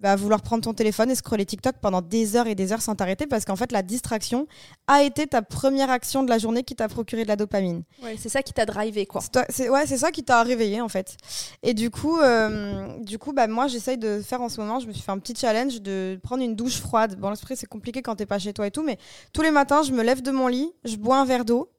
[0.00, 2.94] va vouloir prendre ton téléphone et scroller TikTok pendant des heures et des heures sans
[2.94, 4.46] t'arrêter parce qu'en fait la distraction
[4.86, 7.82] a été ta première action de la journée qui t'a procuré de la dopamine.
[8.02, 9.22] Ouais, c'est ça qui t'a drivé quoi.
[9.50, 11.16] C'est ouais, c'est ça qui t'a réveillé en fait.
[11.62, 14.86] Et du coup, euh, du coup, bah moi j'essaye de faire en ce moment, je
[14.86, 17.16] me suis fait un petit challenge de prendre une douche froide.
[17.18, 18.98] Bon, l'esprit c'est compliqué quand t'es pas chez toi et tout, mais
[19.32, 21.70] tous les matins je me lève de mon lit, je bois un verre d'eau.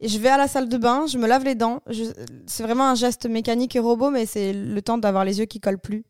[0.00, 1.82] Et je vais à la salle de bain, je me lave les dents.
[2.46, 5.58] C'est vraiment un geste mécanique et robot, mais c'est le temps d'avoir les yeux qui
[5.58, 6.04] collent plus.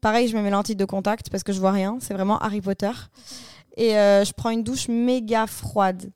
[0.00, 1.98] Pareil, je mets mes lentilles de contact parce que je vois rien.
[2.00, 2.90] C'est vraiment Harry Potter.
[3.76, 6.10] Et euh, je prends une douche méga froide.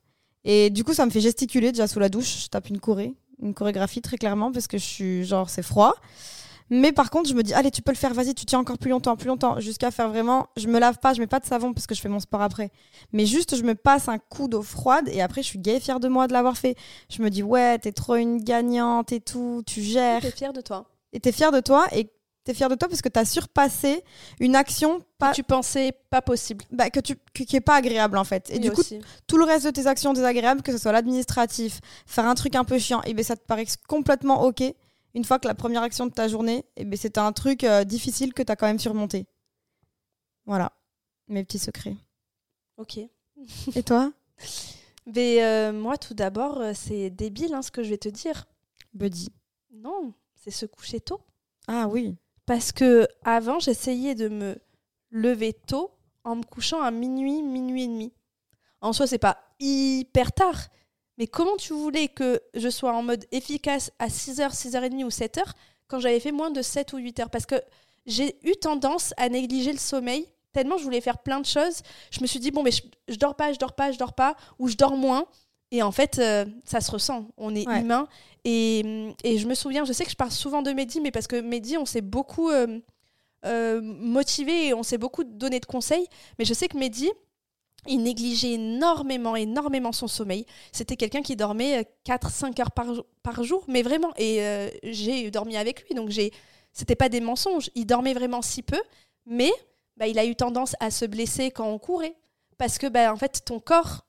[0.44, 2.44] Et du coup, ça me fait gesticuler déjà sous la douche.
[2.44, 5.94] Je tape une choré, une chorégraphie très clairement parce que je suis genre, c'est froid.
[6.70, 8.78] Mais par contre, je me dis, allez, tu peux le faire, vas-y, tu tiens encore
[8.78, 10.46] plus longtemps, plus longtemps, jusqu'à faire vraiment.
[10.56, 12.40] Je me lave pas, je mets pas de savon parce que je fais mon sport
[12.40, 12.70] après.
[13.12, 16.00] Mais juste, je me passe un coup d'eau froide et après, je suis gay fière
[16.00, 16.76] de moi de l'avoir fait.
[17.10, 20.22] Je me dis, ouais, t'es trop une gagnante et tout, tu gères.
[20.22, 20.86] T'es fière de toi.
[21.12, 22.10] Et t'es fière de toi et
[22.44, 24.02] T'es fier de toi parce que tu as surpassé
[24.40, 25.30] une action pas...
[25.30, 26.64] que tu pensais pas possible.
[26.72, 28.50] Bah, que tu qui est pas agréable en fait.
[28.50, 28.82] Et du coup,
[29.28, 32.64] tout le reste de tes actions désagréables, que ce soit l'administratif, faire un truc un
[32.64, 34.62] peu chiant, et ben ça te paraît complètement OK
[35.14, 37.84] une fois que la première action de ta journée, et ben c'était un truc euh,
[37.84, 39.26] difficile que tu as quand même surmonté.
[40.44, 40.72] Voilà,
[41.28, 41.96] mes petits secrets.
[42.76, 42.98] OK.
[43.76, 44.12] et toi?
[45.06, 48.46] Mais euh, moi tout d'abord, euh, c'est débile hein, ce que je vais te dire.
[48.94, 49.28] Buddy.
[49.72, 51.20] Non, c'est se coucher tôt.
[51.68, 52.16] Ah oui.
[52.46, 54.56] Parce que avant, j'essayais de me
[55.10, 55.90] lever tôt
[56.24, 58.12] en me couchant à minuit, minuit et demi.
[58.80, 60.68] En soi, c'est pas hyper tard.
[61.18, 65.42] Mais comment tu voulais que je sois en mode efficace à 6h, 6h30 ou 7h
[65.86, 67.30] quand j'avais fait moins de 7 ou 8 heures?
[67.30, 67.60] Parce que
[68.06, 71.82] j'ai eu tendance à négliger le sommeil tellement je voulais faire plein de choses.
[72.10, 74.12] Je me suis dit, bon, mais je, je dors pas, je dors pas, je dors
[74.12, 75.24] pas, ou je dors moins.
[75.70, 77.28] Et en fait, euh, ça se ressent.
[77.38, 78.06] On est humain.
[78.44, 81.26] Et, et, je me souviens, je sais que je parle souvent de Mehdi, mais parce
[81.26, 82.80] que Mehdi, on s'est beaucoup euh,
[83.44, 86.06] euh, motivé et on s'est beaucoup donné de conseils.
[86.38, 87.10] Mais je sais que Mehdi,
[87.86, 90.44] il négligeait énormément, énormément son sommeil.
[90.72, 92.86] C'était quelqu'un qui dormait 4-5 heures par,
[93.22, 94.12] par, jour, mais vraiment.
[94.16, 94.40] Et
[94.82, 96.32] j'ai dormi avec lui, donc j'ai.
[96.72, 97.70] C'était pas des mensonges.
[97.74, 98.80] Il dormait vraiment si peu,
[99.26, 99.52] mais
[99.96, 102.16] bah, il a eu tendance à se blesser quand on courait.
[102.58, 104.06] Parce que, bah, en fait, ton corps,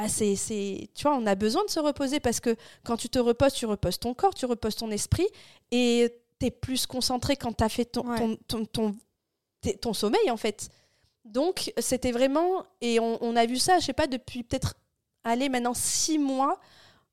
[0.00, 3.18] bah c'est, tu vois, on a besoin de se reposer parce que quand tu te
[3.18, 5.26] reposes, tu reposes ton corps, tu reposes ton esprit
[5.72, 8.94] et tu es plus concentré quand tu as fait ton, ton, ton,
[9.80, 10.68] ton, sommeil en fait.
[11.24, 14.74] Donc c'était vraiment, et on, on, a vu ça, je sais pas, depuis peut-être,
[15.24, 16.60] allez, maintenant six mois,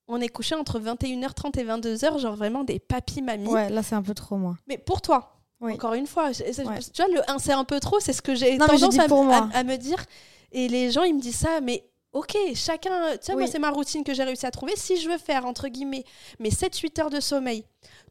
[0.08, 3.48] on est couché entre 21h30 et 22h, genre vraiment des papis mamies.
[3.48, 4.58] Ouais, là c'est un peu trop moi.
[4.68, 8.14] Mais pour toi, encore une fois, tu vois, le 1 c'est un peu trop, c'est
[8.14, 10.06] ce que j'ai tendance à, à, me dire.
[10.52, 11.84] Et les gens, ils me disent ça, mais
[12.16, 14.74] ok, chacun, tu sais, moi, c'est ma routine que j'ai réussi à trouver.
[14.78, 16.06] Si je veux faire, entre guillemets,
[16.40, 17.66] mes 7-8 heures de sommeil,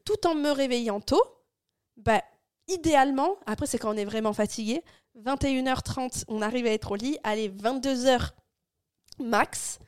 [0.05, 1.23] tout en me réveillant tôt,
[1.97, 2.21] bah,
[2.67, 4.83] idéalement, après, c'est quand on est vraiment fatigué,
[5.17, 8.29] 21h30, on arrive à être au lit, allez, 22h
[9.17, 9.79] max,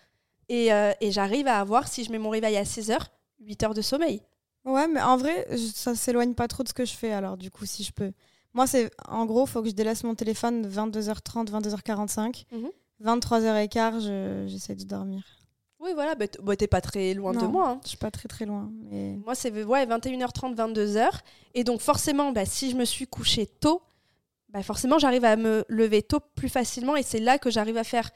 [0.50, 2.98] et, euh, et j'arrive à avoir, si je mets mon réveil à 6h,
[3.40, 4.24] 8 heures de sommeil.
[4.66, 7.52] Ouais, mais en vrai, ça s'éloigne pas trop de ce que je fais alors, du
[7.52, 8.12] coup, si je peux.
[8.54, 12.46] Moi, c'est en gros, faut que je délaisse mon téléphone 22h30, 22h45.
[12.52, 12.72] Mhm.
[13.04, 15.24] 23h15, je- j'essaie de dormir.
[15.80, 17.70] Oui, voilà, bah, bah, t'es pas très loin de moi.
[17.70, 17.80] hein.
[17.84, 18.72] Je suis pas très très loin.
[18.90, 19.20] Mais...
[19.24, 21.08] Moi, c'est ouais, 21h30, 22h.
[21.54, 23.84] Et donc, forcément, bah, si je me suis couchée tôt,
[24.50, 26.96] bah, forcément, j'arrive à me lever tôt plus facilement.
[26.96, 28.10] Et c'est là que j'arrive à faire.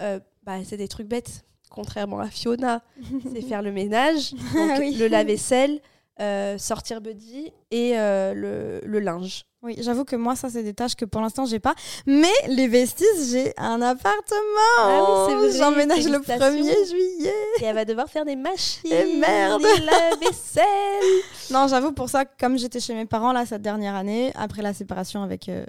[0.00, 2.82] euh, bah, c'est des trucs bêtes, contrairement à Fiona.
[3.32, 4.94] c'est faire le ménage, donc oui.
[4.94, 5.80] le lave-vaisselle,
[6.20, 9.44] euh, sortir Buddy et euh, le, le linge.
[9.62, 11.74] Oui, j'avoue que moi, ça, c'est des tâches que pour l'instant, j'ai pas.
[12.06, 14.78] Mais les vestiges, j'ai un appartement.
[14.78, 16.64] Ah oui, J'emménage le félicitations.
[16.64, 17.34] 1er juillet.
[17.60, 18.92] Et elle va devoir faire des machines.
[18.92, 19.60] Et merde.
[19.62, 20.64] des lave-vaisselle.
[21.50, 24.74] Non, j'avoue, pour ça, comme j'étais chez mes parents là cette dernière année, après la
[24.74, 25.64] séparation avec euh,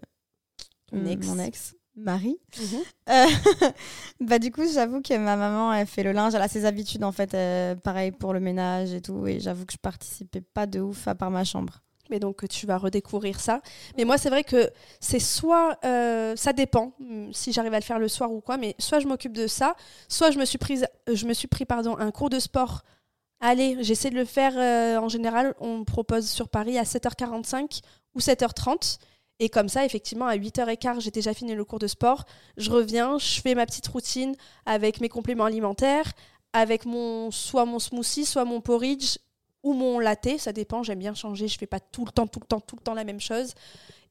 [1.07, 1.25] ex.
[1.25, 2.39] mon ex, Marie,
[3.09, 3.25] euh,
[4.21, 7.03] bah du coup, j'avoue que ma maman, elle fait le linge, elle a ses habitudes
[7.03, 10.65] en fait, euh, pareil pour le ménage et tout, et j'avoue que je participais pas
[10.65, 11.81] de ouf à part ma chambre.
[12.09, 13.61] Mais donc tu vas redécouvrir ça.
[13.97, 17.83] Mais moi c'est vrai que c'est soit euh, ça dépend hum, si j'arrive à le
[17.83, 19.75] faire le soir ou quoi, mais soit je m'occupe de ça,
[20.07, 22.81] soit je me suis prise, je me suis pris pardon un cours de sport.
[23.41, 25.53] Allez, j'essaie de le faire en général.
[25.59, 27.81] On me propose sur Paris à 7h45
[28.15, 28.99] ou 7h30.
[29.39, 32.25] Et comme ça, effectivement, à 8h15, j'ai déjà fini le cours de sport.
[32.57, 36.11] Je reviens, je fais ma petite routine avec mes compléments alimentaires,
[36.53, 39.17] avec mon soit mon smoothie, soit mon porridge
[39.63, 42.39] ou mon latte, ça dépend, j'aime bien changer, je fais pas tout le temps, tout
[42.39, 43.53] le temps, tout le temps la même chose.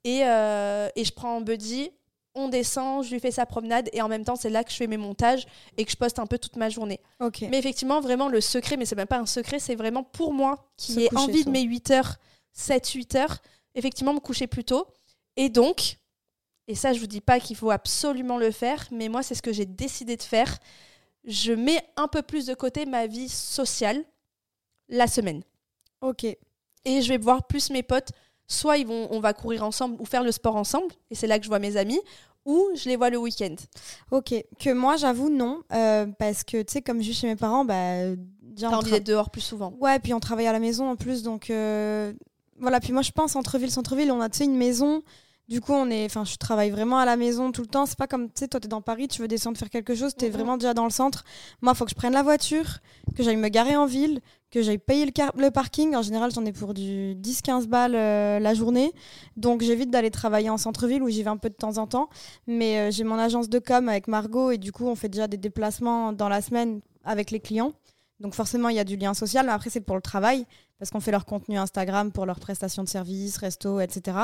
[0.04, 1.90] Et, euh, et je prends un buddy,
[2.34, 4.76] on descend, je lui fais sa promenade, et en même temps, c'est là que je
[4.76, 7.00] fais mes montages et que je poste un peu toute ma journée.
[7.20, 7.44] Ok.
[7.50, 10.68] Mais effectivement, vraiment, le secret, mais c'est même pas un secret, c'est vraiment pour moi
[10.76, 11.50] qui ai envie tôt.
[11.50, 12.16] de mes 8 heures,
[12.56, 13.38] 7-8 heures,
[13.74, 14.86] effectivement, me coucher plus tôt.
[15.38, 15.96] Et donc,
[16.66, 19.40] et ça, je vous dis pas qu'il faut absolument le faire, mais moi, c'est ce
[19.40, 20.58] que j'ai décidé de faire.
[21.24, 24.04] Je mets un peu plus de côté ma vie sociale
[24.88, 25.42] la semaine
[26.00, 26.24] Ok.
[26.24, 26.36] et
[27.02, 28.10] je vais voir plus mes potes.
[28.48, 31.38] Soit ils vont, on va courir ensemble ou faire le sport ensemble, et c'est là
[31.38, 32.00] que je vois mes amis,
[32.46, 33.54] ou je les vois le week-end.
[34.10, 34.34] Ok.
[34.58, 35.62] Que moi, j'avoue, non.
[35.72, 38.14] euh, parce que, tu sais, comme je vis chez mes parents, bah.
[38.58, 39.72] T'as envie d'être dehors plus souvent.
[39.80, 42.12] Ouais, puis on travaille à la maison en plus, donc euh,
[42.58, 42.80] voilà.
[42.80, 45.02] Puis moi, je pense centre-ville, centre-ville, on a tu sais une maison.
[45.48, 47.86] Du coup, on est, enfin, je travaille vraiment à la maison tout le temps.
[47.86, 50.14] C'est pas comme, tu sais, toi, t'es dans Paris, tu veux descendre faire quelque chose,
[50.14, 50.32] t'es Mhm.
[50.34, 51.24] vraiment déjà dans le centre.
[51.62, 52.80] Moi, faut que je prenne la voiture,
[53.16, 55.94] que j'aille me garer en ville, que j'aille payer le, car- le parking.
[55.96, 58.92] En général, j'en ai pour du 10-15 balles euh, la journée.
[59.38, 62.10] Donc, j'évite d'aller travailler en centre-ville où j'y vais un peu de temps en temps.
[62.46, 65.28] Mais euh, j'ai mon agence de com avec Margot et du coup, on fait déjà
[65.28, 67.72] des déplacements dans la semaine avec les clients.
[68.20, 70.44] Donc forcément, il y a du lien social, mais après, c'est pour le travail,
[70.78, 74.16] parce qu'on fait leur contenu Instagram pour leurs prestations de services, resto, etc.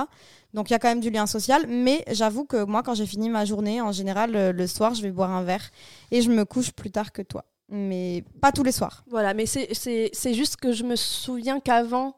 [0.53, 3.07] Donc il y a quand même du lien social, mais j'avoue que moi, quand j'ai
[3.07, 5.71] fini ma journée, en général, le, soir, je vais boire un verre
[6.11, 7.45] et je me couche plus tard que toi.
[7.69, 9.05] Mais pas tous les soirs.
[9.09, 12.14] Voilà, mais c'est- juste que je me souviens qu'avant,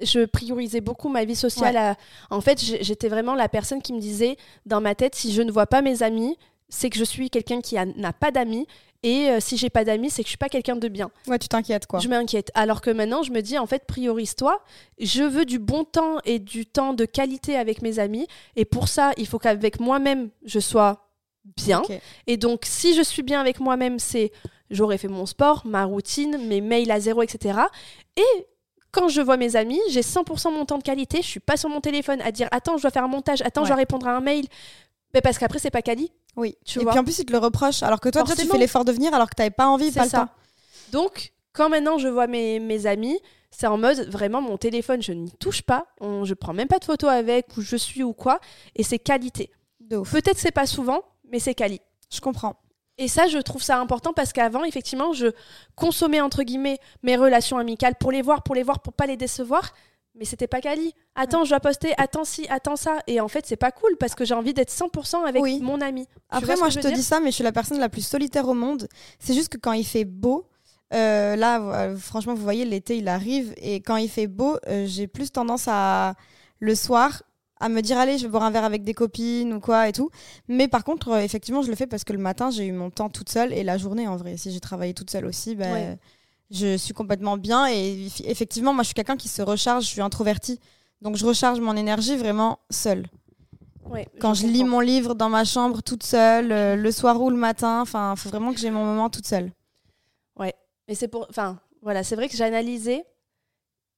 [0.00, 1.76] je priorisais beaucoup ma vie sociale.
[1.76, 1.96] à-
[2.30, 5.50] En fait, j'étais vraiment la personne qui me disait, dans ma tête, si je ne
[5.50, 6.36] vois pas mes amis,
[6.68, 8.66] c'est que je suis quelqu'un qui n'a pas d'amis.
[9.04, 11.10] Et euh, si j'ai pas d'amis, c'est que je suis pas quelqu'un de bien.
[11.28, 12.00] Ouais, tu t'inquiètes, quoi.
[12.00, 12.50] Je m'inquiète.
[12.54, 14.60] Alors que maintenant, je me dis, en fait, priorise-toi.
[14.98, 18.26] Je veux du bon temps et du temps de qualité avec mes amis.
[18.56, 21.08] Et pour ça, il faut qu'avec moi-même, je sois
[21.56, 21.82] bien.
[22.26, 24.32] Et donc, si je suis bien avec moi-même, c'est
[24.70, 27.60] j'aurais fait mon sport, ma routine, mes mails à zéro, etc.
[28.16, 28.46] Et
[28.90, 31.22] quand je vois mes amis, j'ai 100% mon temps de qualité.
[31.22, 33.62] Je suis pas sur mon téléphone à dire attends, je dois faire un montage, attends,
[33.62, 34.46] je dois répondre à un mail.
[35.14, 36.10] Mais parce qu'après, c'est pas quali.
[36.38, 36.56] Oui.
[36.64, 36.92] Tu et vois.
[36.92, 38.92] puis en plus, ils te le reprochent, alors que toi, déjà, tu fais l'effort de
[38.92, 40.18] venir alors que t'avais pas envie, pas le ça.
[40.20, 40.28] temps.
[40.92, 43.18] Donc, quand maintenant je vois mes, mes amis,
[43.50, 45.86] c'est en mode vraiment mon téléphone, je n'y touche pas.
[46.00, 48.38] On, je prends même pas de photos avec, où je suis ou quoi.
[48.76, 49.50] Et c'est qualité.
[49.88, 51.80] Peut-être c'est pas souvent, mais c'est quali.
[52.12, 52.54] Je comprends.
[52.98, 55.28] Et ça, je trouve ça important parce qu'avant, effectivement, je
[55.74, 59.16] consommais entre guillemets mes relations amicales pour les voir, pour les voir, pour pas les
[59.16, 59.72] décevoir.
[60.14, 60.92] Mais c'était pas quali.
[61.14, 62.98] Attends, je dois poster, attends si, attends ça.
[63.06, 65.60] Et en fait, c'est pas cool parce que j'ai envie d'être 100% avec Oui.
[65.62, 66.06] mon ami.
[66.06, 68.48] Tu Après, moi, je te dis ça, mais je suis la personne la plus solitaire
[68.48, 68.88] au monde.
[69.20, 70.48] C'est juste que quand il fait beau,
[70.94, 73.54] euh, là, euh, franchement, vous voyez, l'été, il arrive.
[73.58, 76.14] Et quand il fait beau, euh, j'ai plus tendance à,
[76.58, 77.22] le soir,
[77.60, 79.92] à me dire, allez, je vais boire un verre avec des copines ou quoi et
[79.92, 80.10] tout.
[80.48, 83.08] Mais par contre, effectivement, je le fais parce que le matin, j'ai eu mon temps
[83.08, 83.52] toute seule.
[83.52, 85.98] Et la journée, en vrai, si j'ai travaillé toute seule aussi, ben, Ouais.
[86.50, 87.66] Je suis complètement bien.
[87.66, 89.84] Et eff- effectivement, moi, je suis quelqu'un qui se recharge.
[89.84, 90.60] Je suis introvertie.
[91.02, 93.06] Donc, je recharge mon énergie vraiment seule.
[93.86, 97.30] Ouais, Quand je, lis mon livre dans ma chambre toute seule, euh, le soir ou
[97.30, 99.50] le matin, enfin, faut vraiment que j'ai mon moment toute seule.
[100.90, 101.26] Et c'est pour.
[101.28, 103.04] Enfin, voilà, c'est vrai que j'ai analysé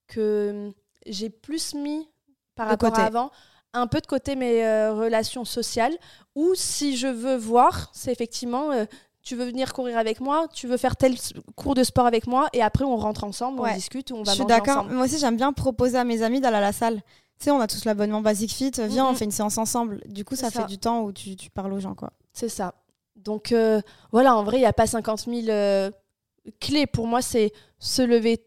[0.08, 0.72] que hum,
[1.06, 2.08] j'ai plus mis
[2.56, 3.02] par De rapport côté.
[3.02, 3.30] à avant
[3.72, 5.96] un peu de côté mes euh, relations sociales.
[6.34, 8.72] Ou si je veux voir, c'est effectivement.
[8.72, 8.86] euh,
[9.22, 11.14] tu veux venir courir avec moi, tu veux faire tel
[11.56, 13.70] cours de sport avec moi, et après on rentre ensemble, Ouais.
[13.72, 14.84] on discute, ou on Je va suis manger d'accord.
[14.84, 16.96] Moi aussi, j'aime bien proposer à mes amis d'aller à la salle.
[17.38, 18.70] Tu sais, on a tous l'abonnement Basic Fit.
[18.88, 19.16] Viens, on Mhm.
[19.16, 20.02] fait une séance ensemble.
[20.06, 20.60] Du coup, ça, ça.
[20.62, 22.12] fait du temps où tu, tu parles aux gens, quoi.
[22.32, 22.74] C'est ça.
[23.16, 23.80] Donc euh,
[24.12, 25.90] voilà, en vrai, il n'y a pas 50 000 euh,
[26.60, 26.86] clés.
[26.86, 28.46] Pour moi, c'est se lever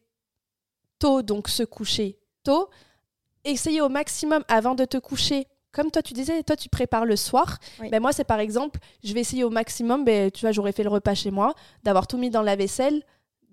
[1.00, 2.70] tôt, donc se coucher tôt.
[3.46, 5.48] Essayer au maximum avant de te coucher.
[5.74, 7.58] Comme toi, tu disais, toi, tu prépares le soir.
[7.82, 7.90] Oui.
[7.90, 10.84] Ben, moi, c'est par exemple, je vais essayer au maximum, ben, tu vois, j'aurais fait
[10.84, 13.02] le repas chez moi, d'avoir tout mis dans la vaisselle,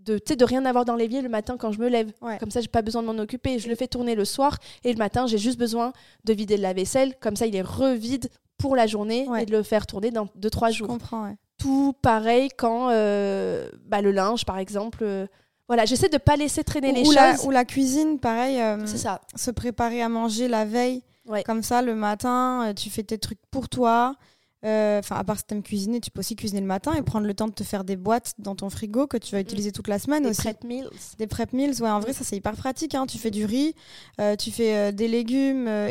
[0.05, 2.13] de, de rien avoir dans l'évier le matin quand je me lève.
[2.23, 2.39] Ouais.
[2.39, 3.59] Comme ça, j'ai pas besoin de m'en occuper.
[3.59, 5.93] Je le fais tourner le soir et le matin, j'ai juste besoin
[6.25, 7.15] de vider le lave-vaisselle.
[7.21, 8.29] Comme ça, il est revide
[8.59, 9.43] pour la journée Ouais.
[9.43, 11.37] et de le faire tourner dans 2-3 Je jours comprends, ouais.
[11.59, 14.99] tout pareil quand euh, bah, le linge, par exemple.
[15.03, 15.27] euh,
[15.69, 17.47] voilà, j'essaie de pas laisser traîner les Ou, la, choses.
[17.47, 18.61] ou la cuisine, pareil.
[18.61, 19.21] euh, C'est ça.
[19.37, 21.03] se préparer à manger la veille.
[21.31, 21.43] Ouais.
[21.45, 24.16] Comme ça, le matin, euh, tu fais tes trucs pour toi.
[24.62, 27.27] Euh, Enfin, à part si t'aimes cuisiner, tu peux aussi cuisiner le matin et prendre
[27.27, 29.88] le temps de te faire des boîtes dans ton frigo que tu vas utiliser toute
[29.88, 30.43] la semaine Des aussi.
[30.43, 30.90] prep meals.
[31.19, 32.95] Des prep meals, ouais, en vrai, ça c'est hyper pratique.
[32.95, 33.07] hein.
[33.07, 33.75] Tu fais du riz,
[34.21, 35.88] euh, tu fais euh, des légumes euh,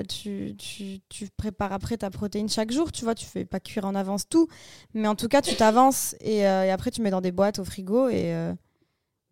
[0.00, 2.90] et tu, tu, tu prépares après ta protéine chaque jour.
[2.90, 4.48] Tu vois, tu fais pas cuire en avance tout,
[4.92, 7.64] mais en tout cas, tu t'avances et, et après, tu mets dans des boîtes au
[7.64, 8.34] frigo et,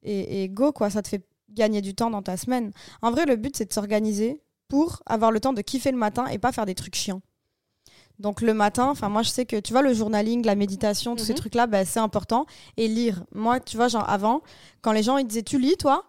[0.05, 0.89] et, et go, quoi.
[0.91, 2.71] Ça te fait gagner du temps dans ta semaine.
[3.03, 6.27] En vrai, le but, c'est de s'organiser pour avoir le temps de kiffer le matin
[6.27, 7.23] et pas faire des trucs chiants.
[8.19, 11.25] Donc le matin, enfin moi je sais que tu vois le journaling, la méditation, tous
[11.25, 11.39] ces Mhm.
[11.39, 12.47] trucs-là, bah, c'est important.
[12.77, 13.25] Et lire.
[13.33, 14.43] Moi, tu vois, genre avant,
[14.83, 16.05] quand les gens ils disaient tu lis toi,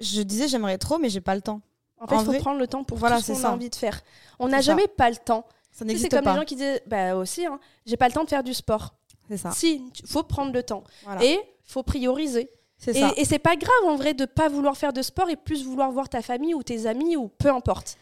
[0.00, 1.60] je disais j'aimerais trop, mais j'ai pas le temps.
[2.00, 3.70] En fait, il faut vrai, prendre le temps pour voilà, tout ce qu'on a envie
[3.70, 4.00] de faire.
[4.38, 5.46] On n'a jamais pas le temps.
[5.72, 6.32] Ça Tu sais, C'est comme pas.
[6.34, 8.94] les gens qui disent, bah aussi, hein, j'ai pas le temps de faire du sport.
[9.28, 9.50] C'est ça.
[9.50, 10.84] Si, il faut prendre le temps.
[11.04, 11.24] Voilà.
[11.24, 12.50] Et faut prioriser.
[12.86, 15.90] Et, c'est pas grave en vrai de pas vouloir faire de sport et plus vouloir
[15.90, 17.96] voir ta famille ou tes amis ou peu importe.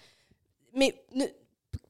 [0.75, 1.25] Mais ne-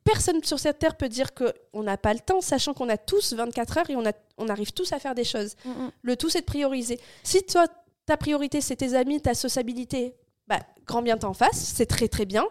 [0.04, 3.32] personne sur cette terre peut dire qu'on n'a pas le temps, sachant qu'on a tous
[3.32, 5.56] 24 heures et on, a, on arrive tous à faire des choses.
[5.64, 5.90] Mm, mm.
[6.02, 7.00] Le tout, c'est de prioriser.
[7.24, 7.66] Si toi,
[8.06, 10.14] ta priorité, c'est tes amis, ta sociabilité,
[10.46, 12.46] bah, grand bien t'en face, c'est très très bien.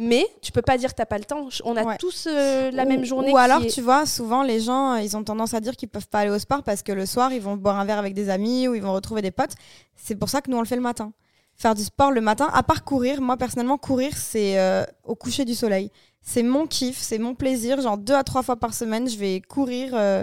[0.00, 1.48] Mais tu peux pas dire que t'as pas le temps.
[1.64, 1.96] On a Ouais.
[1.98, 3.32] tous euh, la Ou- même journée.
[3.32, 5.88] Ou alors, est- tu vois, souvent les gens, euh, ils ont tendance à dire qu'ils
[5.88, 8.14] peuvent pas aller au sport parce que le soir, ils vont boire un verre avec
[8.14, 9.54] des amis ou ils vont retrouver des potes.
[9.96, 11.12] C'est pour ça que nous, on le fait le matin.
[11.56, 15.44] Faire du sport le matin, à part courir, moi personnellement, courir, c'est euh, au coucher
[15.44, 15.90] du soleil.
[16.22, 17.80] C'est mon kiff, c'est mon plaisir.
[17.80, 20.22] Genre deux à trois fois par semaine, je vais courir euh,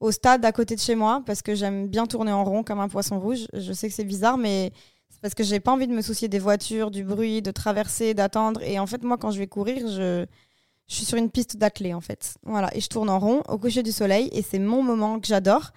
[0.00, 2.80] au stade à côté de chez moi parce que j'aime bien tourner en rond comme
[2.80, 3.46] un poisson rouge.
[3.52, 4.72] Je sais que c'est bizarre, mais
[5.22, 8.60] parce que j'ai pas envie de me soucier des voitures, du bruit, de traverser, d'attendre.
[8.62, 10.26] Et en fait, moi, quand je vais courir, je,
[10.88, 12.34] je suis sur une piste d'athlée, en fait.
[12.42, 15.26] Voilà, et je tourne en rond au coucher du soleil, et c'est mon moment que
[15.26, 15.70] j'adore.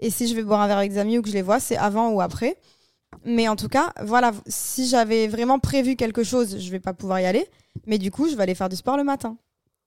[0.00, 1.60] Et si je vais boire un verre avec des amis ou que je les vois,
[1.60, 2.56] c'est avant ou après.
[3.24, 7.20] Mais en tout cas, voilà, si j'avais vraiment prévu quelque chose, je vais pas pouvoir
[7.20, 7.46] y aller.
[7.86, 9.36] Mais du coup, je vais aller faire du sport le matin.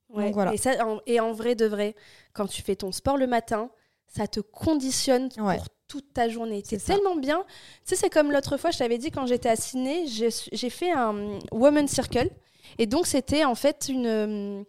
[0.10, 0.26] Ouais.
[0.26, 0.54] Donc voilà.
[0.54, 1.96] Et, ça, en, et en vrai de vrai,
[2.34, 3.70] quand tu fais ton sport le matin,
[4.08, 5.58] ça te conditionne Ouais.
[5.58, 6.64] pour toute ta journée.
[6.66, 7.44] C'est tellement bien.
[7.86, 10.92] Tu sais, c'est comme l'autre fois, je t'avais dit quand j'étais à Sydney, j'ai fait
[10.92, 12.30] un Women's Circle.
[12.80, 14.08] Et donc, c'était en fait une.
[14.08, 14.64] euh,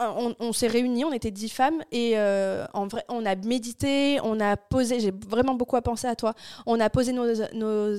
[0.00, 4.18] On, on s'est réunis, on était dix femmes et euh, en vrai, on a médité,
[4.24, 4.98] on a posé.
[5.00, 6.34] J'ai vraiment beaucoup à penser à toi.
[6.66, 7.94] On a posé nos, nos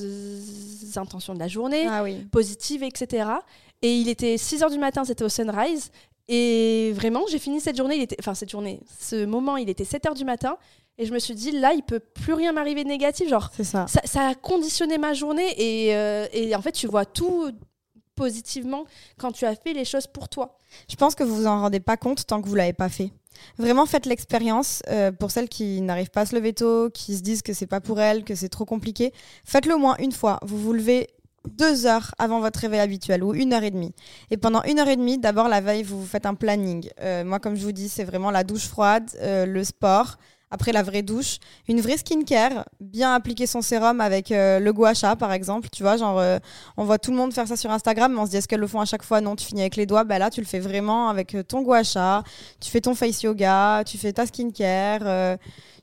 [0.99, 2.25] intentions de la journée Ah oui.
[2.31, 3.29] positive, etc.
[3.81, 5.89] Et il était 6 heures du matin, c'était au sunrise.
[6.27, 9.85] Et vraiment, j'ai fini cette journée, il était, enfin cette journée, ce moment, il était
[9.85, 10.57] 7 heures du matin.
[10.99, 13.29] Et je me suis dit, là, il peut plus rien m'arriver de négatif.
[13.29, 13.87] Genre, C'est ça.
[13.87, 15.53] ça, ça a conditionné ma journée.
[15.57, 17.51] Et, euh, et en fait, tu vois tout
[18.15, 18.83] positivement
[19.17, 20.57] quand tu as fait les choses pour toi.
[20.89, 23.11] Je pense que vous vous en rendez pas compte tant que vous l'avez pas fait.
[23.57, 24.83] Vraiment, faites l'expérience.
[24.89, 27.65] euh, pour celles qui n'arrivent pas à se lever tôt, qui se disent que c'est
[27.67, 29.13] pas pour elles, que c'est trop compliqué,
[29.45, 30.39] faites-le au moins une fois.
[30.43, 31.07] Vous vous levez
[31.49, 33.93] deux heures avant votre réveil habituel ou une heure et demie.
[34.29, 36.89] Et pendant une heure et demie, d'abord la veille, vous vous faites un planning.
[36.99, 40.17] Euh, moi, comme je vous dis, c'est vraiment la douche froide, euh, le sport.
[40.51, 44.93] Après la vraie douche, une vraie skincare, bien appliquer son sérum avec euh, le gua
[45.19, 46.39] par exemple, tu vois, genre euh,
[46.75, 48.59] on voit tout le monde faire ça sur Instagram, mais on se dit est-ce qu'elles
[48.59, 49.21] le font à chaque fois?
[49.21, 50.03] Non, tu finis avec les doigts.
[50.03, 53.83] Bah là, tu le fais vraiment avec euh, ton gua tu fais ton face yoga,
[53.85, 55.37] tu fais ta skincare,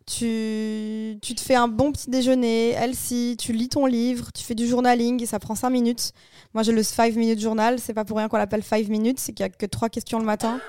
[0.06, 4.54] tu, tu te fais un bon petit déjeuner, Elsie, tu lis ton livre, tu fais
[4.54, 6.12] du journaling et ça prend 5 minutes.
[6.54, 9.32] Moi, j'ai le 5 minutes journal, c'est pas pour rien qu'on l'appelle 5 minutes, c'est
[9.32, 10.60] qu'il y a que trois questions le matin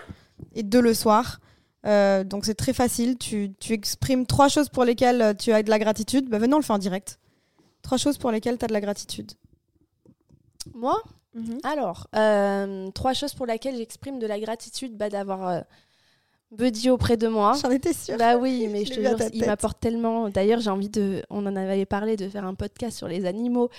[0.55, 1.39] et deux le soir.
[1.87, 5.63] Euh, donc c'est très facile, tu, tu exprimes trois choses pour lesquelles euh, tu as
[5.63, 6.29] de la gratitude.
[6.29, 7.19] Bah venez, on le fait en direct.
[7.81, 9.31] Trois choses pour lesquelles tu as de la gratitude.
[10.73, 11.01] Moi,
[11.33, 11.59] Mhm.
[11.63, 15.59] Alors, euh, trois choses pour lesquelles j'exprime de la gratitude bah, d'avoir euh,
[16.51, 17.53] Buddy auprès de moi.
[17.61, 18.17] J'en étais sûre.
[18.17, 20.29] Bah oui, mais Je je te jure, il m'apporte tellement.
[20.29, 21.21] D'ailleurs, j'ai envie de.
[21.29, 23.69] On en avait parlé de faire un podcast sur les animaux.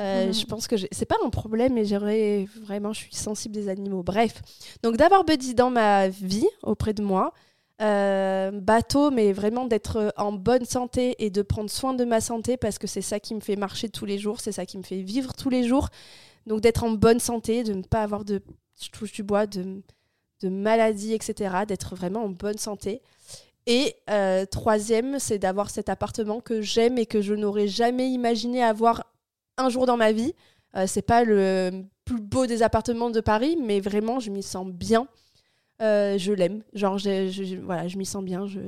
[0.00, 0.34] Euh, Mhm.
[0.34, 4.02] Je pense que c'est pas un problème, mais j'aurais vraiment, je suis sensible des animaux.
[4.02, 4.42] Bref,
[4.82, 7.32] donc d'avoir Buddy dans ma vie auprès de moi,
[7.82, 12.56] euh, bateau, mais vraiment d'être en bonne santé et de prendre soin de ma santé
[12.56, 14.82] parce que c'est ça qui me fait marcher tous les jours, c'est ça qui me
[14.82, 15.88] fait vivre tous les jours.
[16.46, 18.42] Donc d'être en bonne santé, de ne pas avoir de,
[18.80, 19.82] je touche du bois, de,
[20.40, 21.64] de maladies, etc.
[21.66, 23.02] D'être vraiment en bonne santé.
[23.66, 28.62] Et euh, troisième, c'est d'avoir cet appartement que j'aime et que je n'aurais jamais imaginé
[28.62, 29.04] avoir
[29.56, 30.34] un jour dans ma vie.
[30.76, 34.66] Euh, c'est pas le plus beau des appartements de Paris, mais vraiment, je m'y sens
[34.66, 35.08] bien.
[35.82, 36.62] Euh, je l'aime.
[36.72, 38.46] Genre, je, voilà, je m'y sens bien.
[38.46, 38.60] Je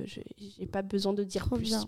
[0.61, 1.64] n'ai pas besoin de dire Trop plus.
[1.66, 1.85] bien.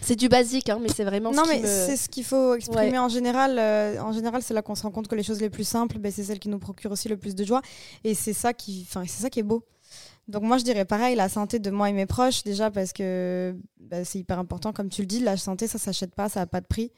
[0.00, 2.54] C'est du basique, hein, mais c'est vraiment Non, ce mais me- c'est ce qu'il faut
[2.54, 2.98] exprimer Ouais.
[2.98, 3.58] en général.
[3.58, 5.98] euh, en général, c'est là qu'on se rend compte que les choses les plus simples,
[5.98, 7.62] ben, c'est celles qui nous procurent aussi le plus de joie.
[8.02, 9.64] Et c'est ça qui, enfin, c'est ça qui est beau.
[10.26, 13.56] Donc moi, je dirais pareil, la santé de moi et mes proches, déjà parce que
[13.78, 16.46] ben, c'est hyper important, comme tu le dis, la santé, ça s'achète pas, ça a
[16.46, 16.90] pas de prix.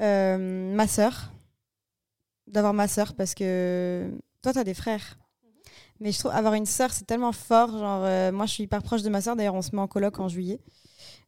[0.00, 1.32] Euh, ma sœur,
[2.46, 4.10] d'avoir ma sœur, parce que
[4.42, 5.18] toi, tu as des frères.
[6.00, 7.70] Mais je trouve avoir une sœur, c'est tellement fort.
[7.70, 9.36] Genre, euh, moi, je suis hyper proche de ma sœur.
[9.36, 10.58] D'ailleurs, on se met en coloc en juillet.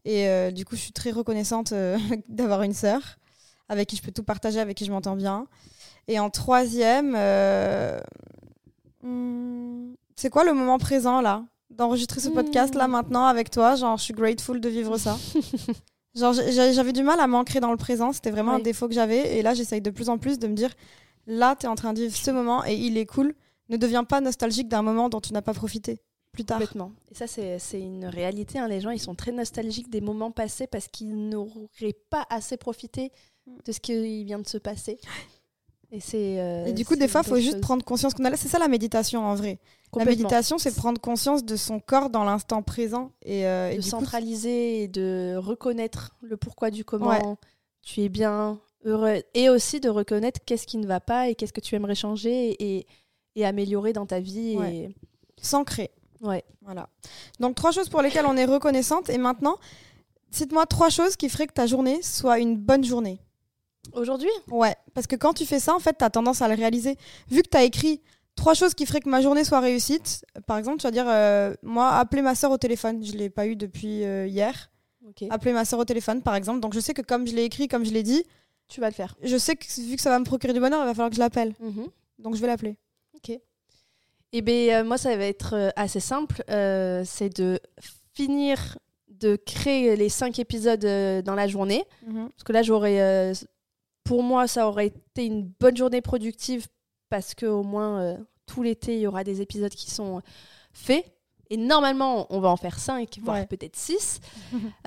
[0.05, 3.01] Et euh, du coup, je suis très reconnaissante euh, d'avoir une sœur
[3.69, 5.47] avec qui je peux tout partager, avec qui je m'entends bien.
[6.09, 7.15] Et en troisième,
[9.03, 12.91] hmm, c'est quoi le moment présent là D'enregistrer ce podcast là Hmm.
[12.93, 13.77] maintenant avec toi?
[13.77, 15.17] Genre, je suis grateful de vivre ça.
[16.15, 18.13] Genre, j'avais du mal à m'ancrer dans le présent.
[18.13, 19.39] C'était vraiment un défaut que j'avais.
[19.39, 20.71] Et là, j'essaye de plus en plus de me dire
[21.27, 23.35] là, tu es en train de vivre ce moment et il est cool.
[23.69, 26.01] Ne deviens pas nostalgique d'un moment dont tu n'as pas profité
[26.33, 26.59] plus tard.
[26.59, 26.93] Complètement.
[27.11, 28.59] Et ça, c'est une réalité.
[28.59, 28.67] hein.
[28.69, 33.13] Les gens, ils sont très nostalgiques des moments passés parce qu'ils n'auraient pas assez profité
[33.67, 34.99] de ce qui vient de se passer.
[35.91, 37.61] Et, c'est, euh, Et du coup, des fois, il faut juste chose.
[37.61, 38.37] prendre conscience qu'on a là.
[38.39, 39.59] C'est ça la méditation en vrai.
[39.95, 43.13] La méditation, c'est prendre conscience de son corps dans l'instant présent.
[43.27, 47.21] Et, euh, et de coup, centraliser et de reconnaître le pourquoi du comment Ouais.
[47.83, 51.53] tu es bien heureux et aussi de reconnaître qu'est-ce qui ne va pas et qu'est-ce
[51.53, 52.87] que tu aimerais changer et,
[53.37, 54.57] et améliorer dans ta vie.
[54.57, 54.75] Ouais.
[54.75, 54.97] Et...
[55.41, 55.91] s'ancrer.
[56.21, 56.45] Ouais.
[56.63, 56.89] Voilà.
[57.41, 59.11] Donc, trois choses pour lesquelles on est reconnaissante.
[59.11, 59.57] Et maintenant,
[60.31, 63.21] cite-moi trois choses qui feraient que ta journée soit une bonne journée.
[63.95, 66.55] Aujourd'hui, Ouais, parce que quand tu fais ça, en fait, tu as tendance à le
[66.55, 66.97] réaliser.
[67.31, 68.01] Vu que tu as écrit
[68.37, 71.55] trois choses qui feraient que ma journée soit réussite, par exemple, tu vas dire, euh,
[71.63, 73.05] moi, appeler ma soeur au téléphone.
[73.05, 74.71] Je ne l'ai pas eu depuis euh, hier.
[75.31, 76.61] Appeler ma soeur au téléphone, par exemple.
[76.61, 78.25] Donc, je sais que comme je l'ai écrit, comme je l'ai dit,
[78.69, 79.17] tu vas le faire.
[79.23, 81.17] je sais que vu que ça va me procurer du bonheur, il va falloir que
[81.17, 81.55] je l'appelle.
[81.61, 81.89] Mhm.
[82.21, 82.77] Donc, je vais l'appeler.
[84.33, 86.43] Eh bien, euh, moi, ça va être euh, assez simple.
[86.51, 87.61] Euh, c'est de
[88.15, 90.81] finir de créer les cinq épisodes
[91.25, 91.85] dans la journée.
[92.31, 93.01] Parce que là, j'aurais.
[93.01, 93.35] euh,
[94.05, 96.67] pour moi, ça aurait été une bonne journée productive
[97.09, 98.17] parce qu'au moins, euh,
[98.47, 100.23] tout l'été, il y aura des épisodes qui sont
[100.73, 101.05] faits.
[101.51, 103.47] Et normalement, on va en faire cinq, voire Ouais.
[103.47, 104.21] peut-être six.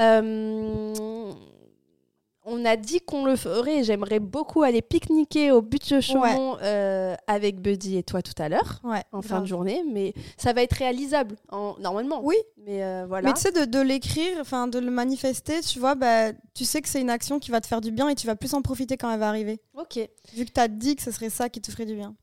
[2.47, 3.83] On a dit qu'on le ferait.
[3.83, 8.49] J'aimerais beaucoup aller pique-niquer au but de Chaumont euh, avec Buddy et toi tout à
[8.49, 9.01] l'heure, Ouais.
[9.11, 9.83] en fin de journée.
[9.91, 12.21] Mais ça va être réalisable, en, normalement.
[12.23, 12.35] Oui.
[12.65, 13.29] Mais euh, voilà.
[13.29, 16.81] Mais tu sais, de, de l'écrire, enfin de le manifester, tu vois, bah, tu sais
[16.81, 18.61] que c'est une action qui va te faire du bien et tu vas plus en
[18.61, 19.59] profiter quand elle va arriver.
[19.75, 19.97] Ok.
[20.35, 22.15] Vu que tu as dit que ce serait ça qui te ferait du bien.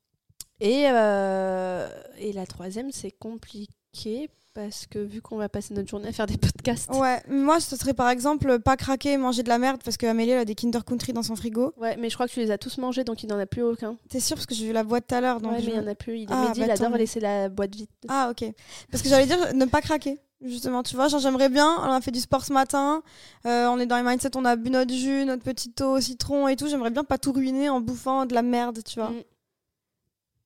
[0.61, 6.09] Et, euh, et la troisième, c'est compliqué parce que vu qu'on va passer notre journée
[6.09, 6.91] à faire des podcasts.
[6.95, 10.07] Ouais, moi ce serait par exemple pas craquer et manger de la merde parce que
[10.07, 11.73] Amélie elle a des Kinder Country dans son frigo.
[11.79, 13.63] Ouais, mais je crois que tu les as tous mangés, donc il n'en a plus
[13.63, 13.97] aucun.
[14.09, 14.37] T'es sûr?
[14.37, 15.41] Parce que j'ai vu la boîte tout à l'heure.
[15.41, 16.19] donc ouais, je- mais il n'y en a plus.
[16.19, 17.89] Il, Ah, Mehdi, bah, il adore laisser la boîte vide.
[18.09, 18.45] Ah ok.
[18.91, 20.19] Parce que j'allais dire ne pas craquer.
[20.45, 23.03] Justement, tu vois, genre j'aimerais bien, on a fait du sport ce matin,
[23.47, 26.01] euh, on est dans les mindset, on a bu notre jus, notre petit eau au
[26.01, 29.11] citron et tout, j'aimerais bien pas tout ruiner en bouffant de la merde, tu vois.
[29.11, 29.23] Mm.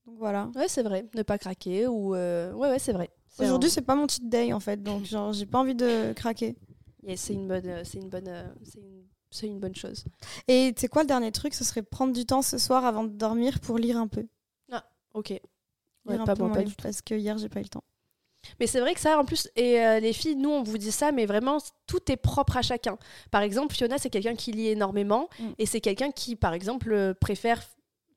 [0.07, 0.51] Donc voilà.
[0.55, 1.07] Ouais, c'est vrai.
[1.15, 2.15] Ne pas craquer ou.
[2.15, 3.09] euh, Ouais, ouais, c'est vrai.
[3.37, 6.13] C'est Aujourd'hui, c'est pas mon cheat day en fait, donc genre j'ai pas envie de
[6.15, 6.57] craquer.
[7.03, 10.05] Yeah, c'est une bonne, euh, c'est une bonne, euh, c'est une, c'est une bonne chose.
[10.49, 13.11] Et sais quoi, le dernier truc, ce serait prendre du temps ce soir avant de
[13.11, 14.27] dormir pour lire un peu.
[15.15, 15.31] Ok.
[15.31, 15.41] Lire
[16.07, 17.85] Ouais, un pas peu mon pas livre, parce que hier j'ai pas eu le temps.
[18.61, 20.93] Mais c'est vrai que ça, en plus, et euh, les filles, nous, on vous dit
[20.93, 22.99] ça, mais vraiment, tout est propre à chacun.
[23.31, 25.45] Par exemple, Fiona, c'est quelqu'un qui lit énormément, Mm.
[25.59, 27.63] et c'est quelqu'un qui, par exemple, préfère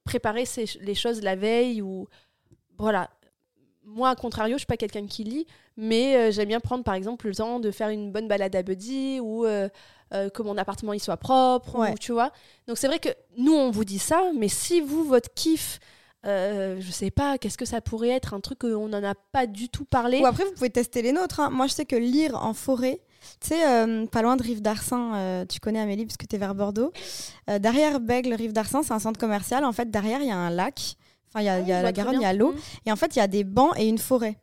[0.03, 2.07] préparer ses- les choses la veille ou.
[2.77, 3.09] Voilà.
[3.95, 5.45] Moi, à contrario, je suis pas quelqu'un qui lit,
[5.77, 8.61] mais euh, j'aime bien prendre, par exemple, le temps de faire une bonne balade à
[8.63, 9.67] Buddy ou euh,
[10.13, 11.91] euh, que mon appartement il soit propre, Ouais.
[11.93, 12.31] ou, tu vois.
[12.67, 15.79] Donc c'est vrai que nous, on vous dit ça, mais si vous, votre kiff,
[16.25, 19.47] euh, je sais pas, qu'est-ce que ça pourrait être Un truc qu'on n'en a pas
[19.47, 20.19] du tout parlé.
[20.19, 21.39] Ou après, vous pouvez tester les nôtres.
[21.39, 21.49] hein.
[21.49, 23.01] Moi, je sais que lire en forêt,
[23.41, 26.35] tu sais, euh, pas loin de Rive d'Arsin, euh, tu connais Amélie parce que tu
[26.35, 26.91] es vers Bordeaux.
[27.47, 29.63] Derrière Bègle, Rive d'Arsin, c'est un centre commercial.
[29.65, 30.95] En fait, derrière, il y a un lac.
[31.29, 32.51] Enfin, il y a, il y la très Garonne, il y a l'eau.
[32.53, 32.59] Mhm.
[32.87, 34.37] Et en fait, il y a des bancs et une forêt.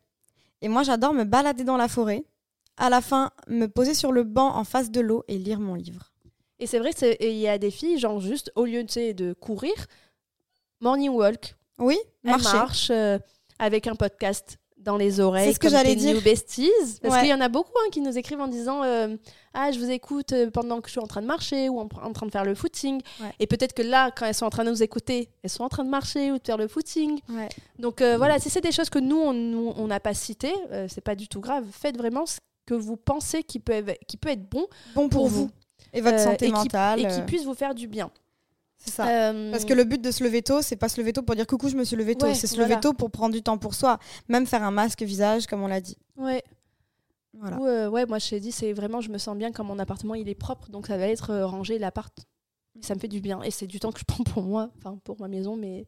[0.61, 2.23] Et moi, j'adore me balader dans la forêt.
[2.77, 5.75] À la fin, me poser sur le banc en face de l'eau et lire mon
[5.75, 6.11] livre.
[6.59, 9.73] Et c'est vrai qu'il y a des filles, genre juste, au lieu de courir,
[10.79, 12.53] morning walk, Oui, elles marcher.
[12.57, 13.19] marchent euh,
[13.59, 14.57] avec un podcast
[14.87, 15.47] dans les oreilles.
[15.49, 16.15] C'est ce que j'allais dire.
[16.15, 16.71] New Besties.
[17.01, 17.19] Parce Ouais.
[17.21, 19.15] qu'il y en a beaucoup hein, qui nous écrivent en disant euh,
[19.53, 21.87] Ah, je vous écoute euh, pendant que je suis en train de marcher ou en,
[22.01, 23.01] en train de faire le footing.
[23.21, 23.31] Ouais.
[23.39, 25.69] Et peut-être que là, quand elles sont en train de nous écouter, elles sont en
[25.69, 27.19] train de marcher ou de faire le footing.
[27.29, 27.49] Ouais.
[27.77, 31.01] Donc euh, voilà, si c'est des choses que nous, on n'a pas citées, euh, c'est
[31.01, 31.65] pas du tout grave.
[31.71, 34.65] Faites vraiment ce que vous pensez qui peut, être- qui peut être bon
[34.95, 35.41] Bon pour, Pour vous.
[35.45, 35.51] vous.
[35.93, 36.99] Et votre santé et qui- mentale.
[37.01, 38.09] et qui puisse vous faire du bien.
[38.77, 39.07] C'est ça.
[39.31, 41.35] Euh, Parce que le but de se lever tôt, c'est pas se lever tôt pour
[41.35, 42.27] dire coucou, je me suis levé tôt.
[42.27, 42.69] Ouais, c'est se voilà.
[42.69, 43.99] lever tôt pour prendre du temps pour soi.
[44.29, 45.97] Même faire un masque visage, comme on l'a dit.
[46.15, 46.43] Ouais.
[47.33, 47.57] Voilà.
[47.59, 49.77] Ou, euh, ouais, moi je t'ai dit, c'est vraiment, je me sens bien quand mon
[49.79, 52.11] appartement il est propre, donc ça va être euh, rangé l'appart.
[52.81, 54.99] Ça me fait du bien et c'est du temps que je prends pour moi, enfin
[55.03, 55.85] pour ma maison, mais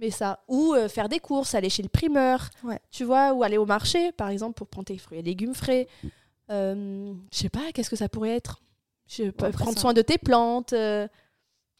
[0.00, 0.40] mais ça.
[0.48, 2.78] Ou euh, faire des courses, aller chez le primeur, Ouais.
[2.90, 5.86] tu vois, ou aller au marché par exemple pour prendre tes fruits et légumes frais.
[6.48, 8.60] Je sais pas, qu'est-ce que ça pourrait être?
[9.06, 10.74] Je prendre soin de tes plantes,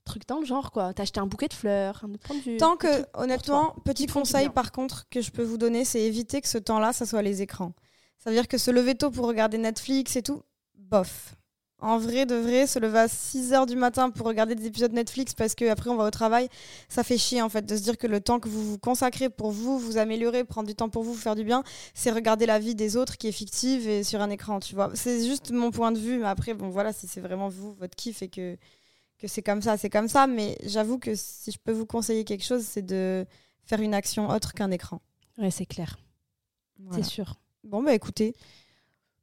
[0.08, 0.92] truc dans le genre quoi.
[0.92, 2.58] T'acheter un bouquet de fleurs, de.
[2.58, 6.48] Tant que, honnêtement, petit conseil par contre que je peux vous donner, c'est éviter que
[6.48, 7.72] ce temps-là, ça soit les écrans.
[8.18, 10.42] Ça veut dire que se lever tôt pour regarder Netflix et tout,
[10.74, 11.36] bof.
[11.80, 14.92] En vrai, de vrai, se lever à 6 heures du matin pour regarder des épisodes
[14.92, 16.48] Netflix parce qu'après on va au travail,
[16.88, 19.28] ça fait chier en fait de se dire que le temps que vous vous consacrez
[19.28, 21.62] pour vous, vous améliorer, prendre du temps pour vous faire du bien,
[21.94, 24.90] c'est regarder la vie des autres qui est fictive et sur un écran, tu vois.
[24.94, 27.94] C'est juste mon point de vue, mais après, bon voilà, si c'est vraiment vous, votre
[27.94, 28.56] kiff et que,
[29.18, 30.26] que c'est comme ça, c'est comme ça.
[30.26, 33.26] Mais j'avoue que si je peux vous conseiller quelque chose, c'est de
[33.64, 35.00] faire une action autre qu'un écran.
[35.38, 35.98] Ouais, c'est clair,
[36.78, 37.02] Voilà.
[37.02, 37.34] c'est sûr.
[37.64, 38.34] Bon, bah écoutez,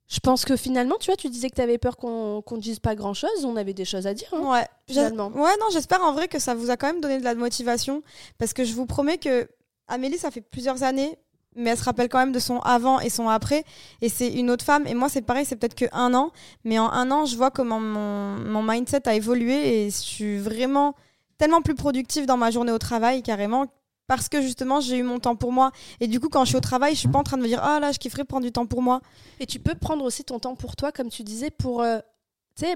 [0.07, 2.79] Je pense que finalement, tu vois, tu disais que tu avais peur qu'on qu'on dise
[2.79, 3.43] pas grand chose.
[3.43, 4.29] On avait des choses à dire.
[4.33, 4.51] hein.
[4.51, 5.29] ouais, finalement.
[5.29, 8.03] ouais, non, j'espère en vrai que ça vous a quand même donné de la motivation
[8.37, 9.49] parce que je vous promets que
[9.87, 11.17] Amélie, ça fait plusieurs années,
[11.55, 13.63] mais elle se rappelle quand même de son avant et son après.
[14.01, 14.85] Et c'est une autre femme.
[14.87, 16.31] Et moi, c'est pareil, c'est peut-être que un an,
[16.63, 20.37] mais en un an, je vois comment mon, mon mindset a évolué et je suis
[20.37, 20.95] vraiment
[21.37, 23.65] tellement plus productive dans ma journée au travail, carrément.
[24.07, 25.71] Parce que justement, j'ai eu mon temps pour moi.
[25.99, 27.47] Et du coup, quand je suis au travail, je suis pas en train de me
[27.47, 29.01] dire Ah là, je kifferais prendre du temps pour moi.
[29.39, 31.97] Et tu peux prendre aussi ton temps pour toi, comme tu disais, pour euh,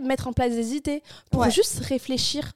[0.02, 1.52] mettre en place des idées, pour Ouais.
[1.52, 2.52] juste réfléchir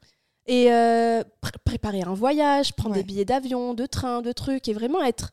[0.47, 3.01] et euh, pr- préparer un voyage, prendre Ouais.
[3.01, 5.30] des billets d'avion, de train, de trucs, et vraiment être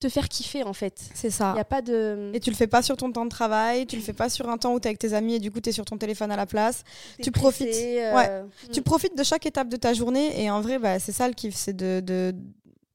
[0.00, 1.10] te faire kiffer en fait.
[1.14, 1.52] C'est Il ça.
[1.54, 2.30] n'y a pas de.
[2.34, 4.48] Et tu le fais pas sur ton temps de travail, tu le fais pas sur
[4.48, 5.98] un temps où tu es avec tes amis et du coup tu es sur ton
[5.98, 6.84] téléphone à la place.
[7.22, 7.68] tu profites.
[7.74, 8.42] euh, Ouais.
[8.42, 8.70] mm.
[8.72, 11.34] Tu profites de chaque étape de ta journée et en vrai, bah, c'est ça le
[11.34, 12.34] kiff, c'est de, de,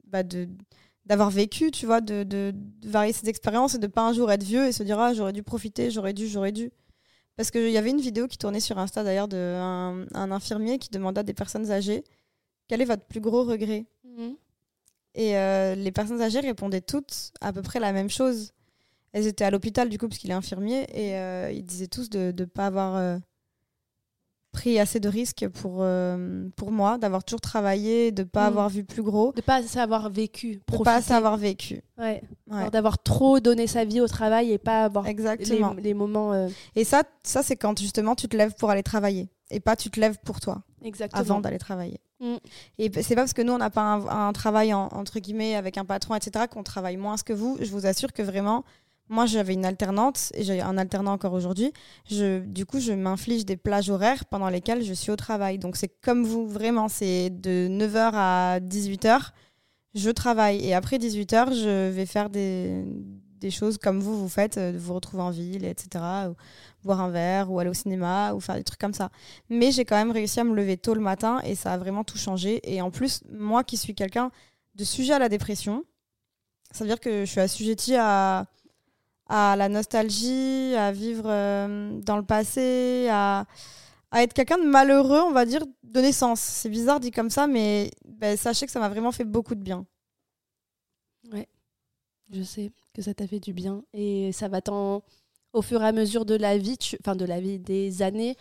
[0.06, 0.48] bah, de-
[1.04, 4.32] d'avoir vécu, tu vois, de, de, de varier ses expériences et de pas un jour
[4.32, 6.70] être vieux et se dire ah j'aurais dû profiter, j'aurais dû, j'aurais dû.
[7.36, 10.88] Parce qu'il y avait une vidéo qui tournait sur Insta d'ailleurs d'un un infirmier qui
[10.88, 12.04] demanda à des personnes âgées
[12.68, 13.84] quel est votre plus gros regret?
[14.04, 14.36] Mhm.
[15.14, 18.52] Et euh, les personnes âgées répondaient toutes à peu près la même chose.
[19.12, 22.10] Elles étaient à l'hôpital du coup parce qu'il est infirmier et euh, ils disaient tous
[22.10, 23.18] de ne pas avoir euh,
[24.52, 25.84] pris assez de risques pour,
[26.56, 28.52] pour moi, d'avoir toujours travaillé, de ne pas Mm.
[28.52, 31.80] avoir vu plus gros, De pas assez avoir vécu, de ne pas assez avoir vécu.
[31.98, 32.22] Ouais.
[32.48, 32.58] Ouais.
[32.58, 35.74] Alors D'avoir trop donné sa vie au travail et pas avoir les, Exactement.
[35.74, 36.32] les moments.
[36.32, 39.74] euh, Et ça, ça c'est quand justement tu te lèves pour aller travailler et pas
[39.76, 41.20] tu te lèves pour toi exactement.
[41.20, 41.98] avant d'aller travailler.
[42.24, 42.36] Mm.
[42.78, 45.76] Et c'est pas parce que nous on n'a pas un, travail en- entre guillemets avec
[45.76, 47.58] un patron etc qu'on travaille moins que vous.
[47.60, 48.64] Je vous assure que vraiment,
[49.10, 51.72] moi j'avais une alternante et j'ai un alternant encore aujourd'hui.
[52.10, 55.58] Du coup, je m'inflige des plages horaires pendant lesquelles je suis au travail.
[55.58, 59.30] Donc c'est comme vous vraiment, c'est de 9h à 18h.
[59.94, 62.84] Je travaille et après 18h, je vais faire des,
[63.44, 66.02] des choses comme vous vous faites, euh, vous retrouver en ville, etc.
[66.30, 66.34] Ou
[66.82, 69.10] boire un verre ou aller au cinéma ou faire des trucs comme ça.
[69.50, 72.04] Mais j'ai quand même réussi à me lever tôt le matin et ça a vraiment
[72.04, 72.60] tout changé.
[72.64, 74.30] Et en plus, moi qui suis quelqu'un
[74.74, 75.84] de sujet à la dépression,
[76.70, 78.46] ça veut dire que je suis assujettie à,
[79.28, 83.44] à la nostalgie, à vivre euh, dans le passé, à,
[84.10, 86.40] à être quelqu'un de malheureux, on va dire, de naissance.
[86.40, 89.62] C'est bizarre dit comme ça, mais ben, sachez que ça m'a vraiment fait beaucoup de
[89.62, 89.86] bien.
[92.30, 93.82] Je sais que ça t'a fait du bien.
[93.92, 95.02] Et ça va t'en
[95.52, 98.36] au fur et à mesure de la vie, tu- enfin de la vie des années.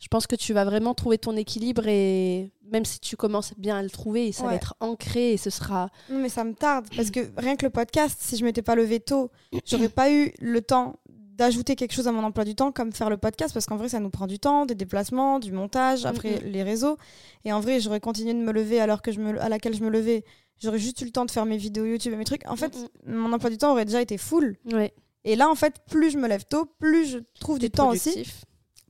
[0.00, 3.76] Je pense que tu vas vraiment trouver ton équilibre et même si tu commences bien
[3.78, 6.86] à le trouver, ça va être ancré et ce sera Non, mais ça me tarde.
[6.94, 9.30] Parce que rien que le podcast, si je m'étais pas levé tôt,
[9.66, 13.10] j'aurais pas eu le temps d'ajouter quelque chose à mon emploi du temps comme faire
[13.10, 16.40] le podcast parce qu'en vrai ça nous prend du temps, des déplacements, du montage, après
[16.44, 16.96] les réseaux.
[17.44, 19.82] Et en vrai j'aurais continué de me lever alors que je me à laquelle je
[19.82, 20.24] me levais,
[20.62, 22.46] j'aurais juste eu le temps de faire mes vidéos YouTube et mes trucs.
[22.48, 23.14] En fait, Mhm.
[23.14, 24.92] mon emploi du temps aurait déjà été full ouais,
[25.24, 28.10] et là en fait, plus je me lève tôt, plus je trouve du temps aussi
[28.10, 28.44] productif.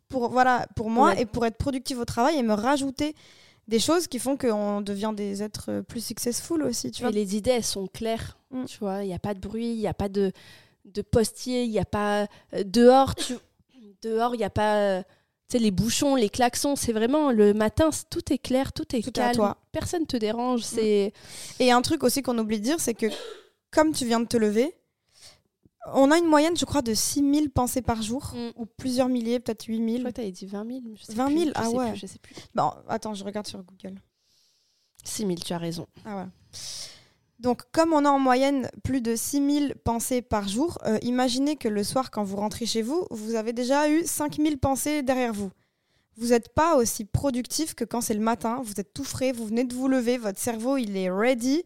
[0.08, 1.22] pour voilà pour moi Ouais.
[1.22, 3.14] et pour être productive au travail et me rajouter
[3.66, 7.10] des choses qui font qu'on devient des êtres plus successful aussi, tu vois.
[7.10, 8.38] Et les idées, elles sont claires.
[8.50, 8.64] Mm.
[8.64, 10.32] Tu vois, il n'y a pas de bruit, il n'y a pas de,
[10.86, 12.22] de postier, il n'y a pas
[12.54, 13.14] euh, dehors.
[13.14, 13.34] Tu...
[14.00, 15.02] Dehors, il n'y a pas euh,
[15.52, 16.76] sais, les bouchons, les klaxons.
[16.76, 19.36] C'est vraiment le matin, c- tout est clair, tout est Tout est à calme.
[19.36, 19.48] toi.
[19.50, 19.54] Mm.
[19.72, 20.62] Personne te dérange.
[20.62, 21.12] C'est
[21.58, 23.06] Et un truc aussi qu'on oublie de dire, c'est que
[23.70, 24.74] comme tu viens de te lever,
[25.94, 28.50] on a une moyenne, je crois, de 6000 pensées par jour, Mm.
[28.60, 30.00] ou plusieurs milliers, peut-être Je 8000.
[30.00, 30.80] crois que t'avais dit 20 000.
[30.96, 31.90] je sais 20 plus, 000, je ah sais ouais.
[31.92, 32.34] plus, je sais plus.
[32.54, 33.98] Bon, attends, je regarde sur Google.
[35.04, 35.86] 6 000, tu as raison.
[36.04, 36.24] Ah ouais.
[37.38, 41.68] Donc, comme on a en moyenne plus de 6000 pensées par jour, euh, imaginez que
[41.68, 45.50] le soir, quand vous rentrez chez vous, vous avez déjà eu 5000 pensées derrière vous.
[46.16, 49.46] Vous n'êtes pas aussi productif que quand c'est le matin, vous êtes tout frais, vous
[49.46, 51.62] venez de vous lever, votre cerveau, il est ready.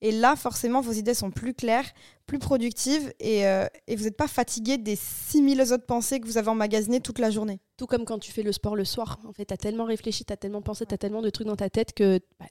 [0.00, 1.90] Et là, forcément, vos idées sont plus claires,
[2.26, 6.48] plus productives, et, euh, vous n'êtes pas fatigué des 6000 autres pensées que vous avez
[6.48, 7.58] emmagasinées toute la journée.
[7.76, 9.18] Tout comme quand tu fais le sport le soir.
[9.26, 11.92] En fait, t'as tellement réfléchi, t'as tellement pensé, t'as tellement de trucs dans ta tête
[11.92, 12.20] que.
[12.38, 12.46] bah,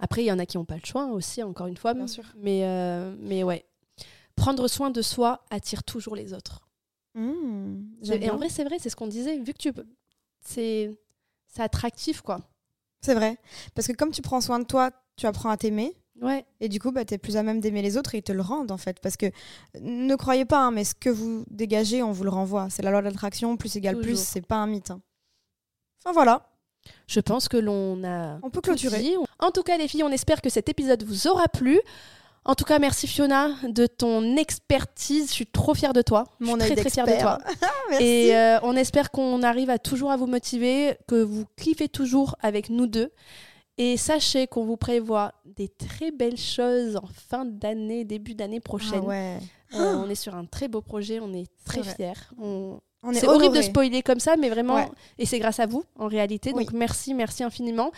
[0.00, 1.94] après, il y en a qui n'ont pas le choix hein, aussi, encore une fois.
[1.94, 2.24] Bien sûr.
[2.38, 3.64] Mais, euh, mais ouais.
[4.34, 6.66] Prendre soin de soi attire toujours les autres.
[7.14, 7.74] Mmh,
[8.20, 9.38] Et en vrai, c'est vrai, c'est ce qu'on disait.
[9.38, 9.72] Vu que tu.
[10.40, 10.98] C'est.
[11.46, 12.40] C'est attractif, quoi.
[13.00, 13.36] C'est vrai.
[13.74, 15.96] Parce que comme tu prends soin de toi, tu apprends à t'aimer.
[16.20, 16.44] Ouais.
[16.60, 18.30] Et du coup, bah, tu es plus à même d'aimer les autres et ils te
[18.32, 19.00] le rendent en fait.
[19.00, 19.26] Parce que
[19.80, 22.68] ne croyez pas, hein, mais ce que vous dégagez, on vous le renvoie.
[22.70, 24.18] C'est la loi de l'attraction, plus égale plus, Toujours.
[24.26, 24.90] c'est pas un mythe.
[24.90, 25.00] hein.
[26.04, 26.49] Enfin voilà,
[27.06, 28.38] Je pense que l'on a.
[28.42, 29.00] on peut clôturer.
[29.00, 29.14] dit.
[29.38, 31.80] En tout cas, les filles, on espère que cet épisode vous aura plu.
[32.44, 35.28] En tout cas, merci Fiona de ton expertise.
[35.28, 36.24] Je suis trop fière de toi.
[36.40, 37.38] Je Mon suis œil très très fière de toi.
[37.90, 38.04] Merci.
[38.04, 42.36] Et euh, on espère qu'on arrive à toujours à vous motiver, que vous kiffez toujours
[42.40, 43.12] avec nous deux.
[43.76, 49.02] Et sachez qu'on vous prévoit des très belles choses en fin d'année, début d'année prochaine.
[49.04, 49.38] Ah ouais.
[49.74, 51.94] Euh, on est sur un très beau projet, on est très vrai.
[51.94, 52.12] fiers.
[52.38, 52.80] On...
[53.12, 54.88] C'est horrible de spoiler comme ça, mais vraiment, Ouais.
[55.18, 56.52] et c'est grâce à vous en réalité.
[56.54, 56.64] Oui.
[56.64, 57.92] Donc merci, merci infiniment.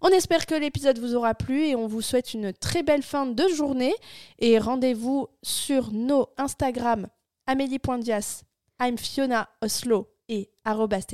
[0.00, 3.26] On espère que l'épisode vous aura plu et on vous souhaite une très belle fin
[3.26, 3.94] de journée.
[4.40, 7.06] Et rendez-vous sur nos Instagram
[7.46, 8.42] amélie.dias,
[8.80, 11.06] I'm Fiona Oslo et arrobas.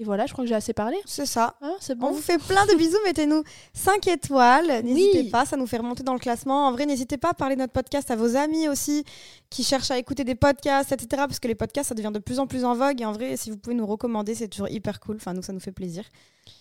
[0.00, 0.96] Et voilà, je crois que j'ai assez parlé.
[1.06, 1.54] C'est ça.
[1.62, 5.30] Hein, c'est On vous fait plein de bisous, mettez-nous 5 étoiles, n'hésitez Oui.
[5.30, 6.66] pas, ça nous fait remonter dans le classement.
[6.66, 9.04] En vrai, n'hésitez pas à parler de notre podcast à vos amis aussi,
[9.50, 11.08] qui cherchent à écouter des podcasts, etc.
[11.28, 13.00] Parce que les podcasts, ça devient de plus en plus en vogue.
[13.00, 15.16] Et en vrai, si vous pouvez nous recommander, c'est toujours hyper cool.
[15.16, 16.02] Enfin, nous, ça nous fait plaisir.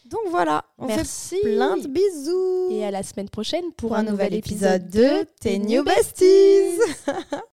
[0.05, 1.36] Donc voilà, on Merci.
[1.41, 2.67] fait plein de bisous.
[2.71, 6.79] Et à la semaine prochaine pour, pour un nouvel épisode de Tes New Besties.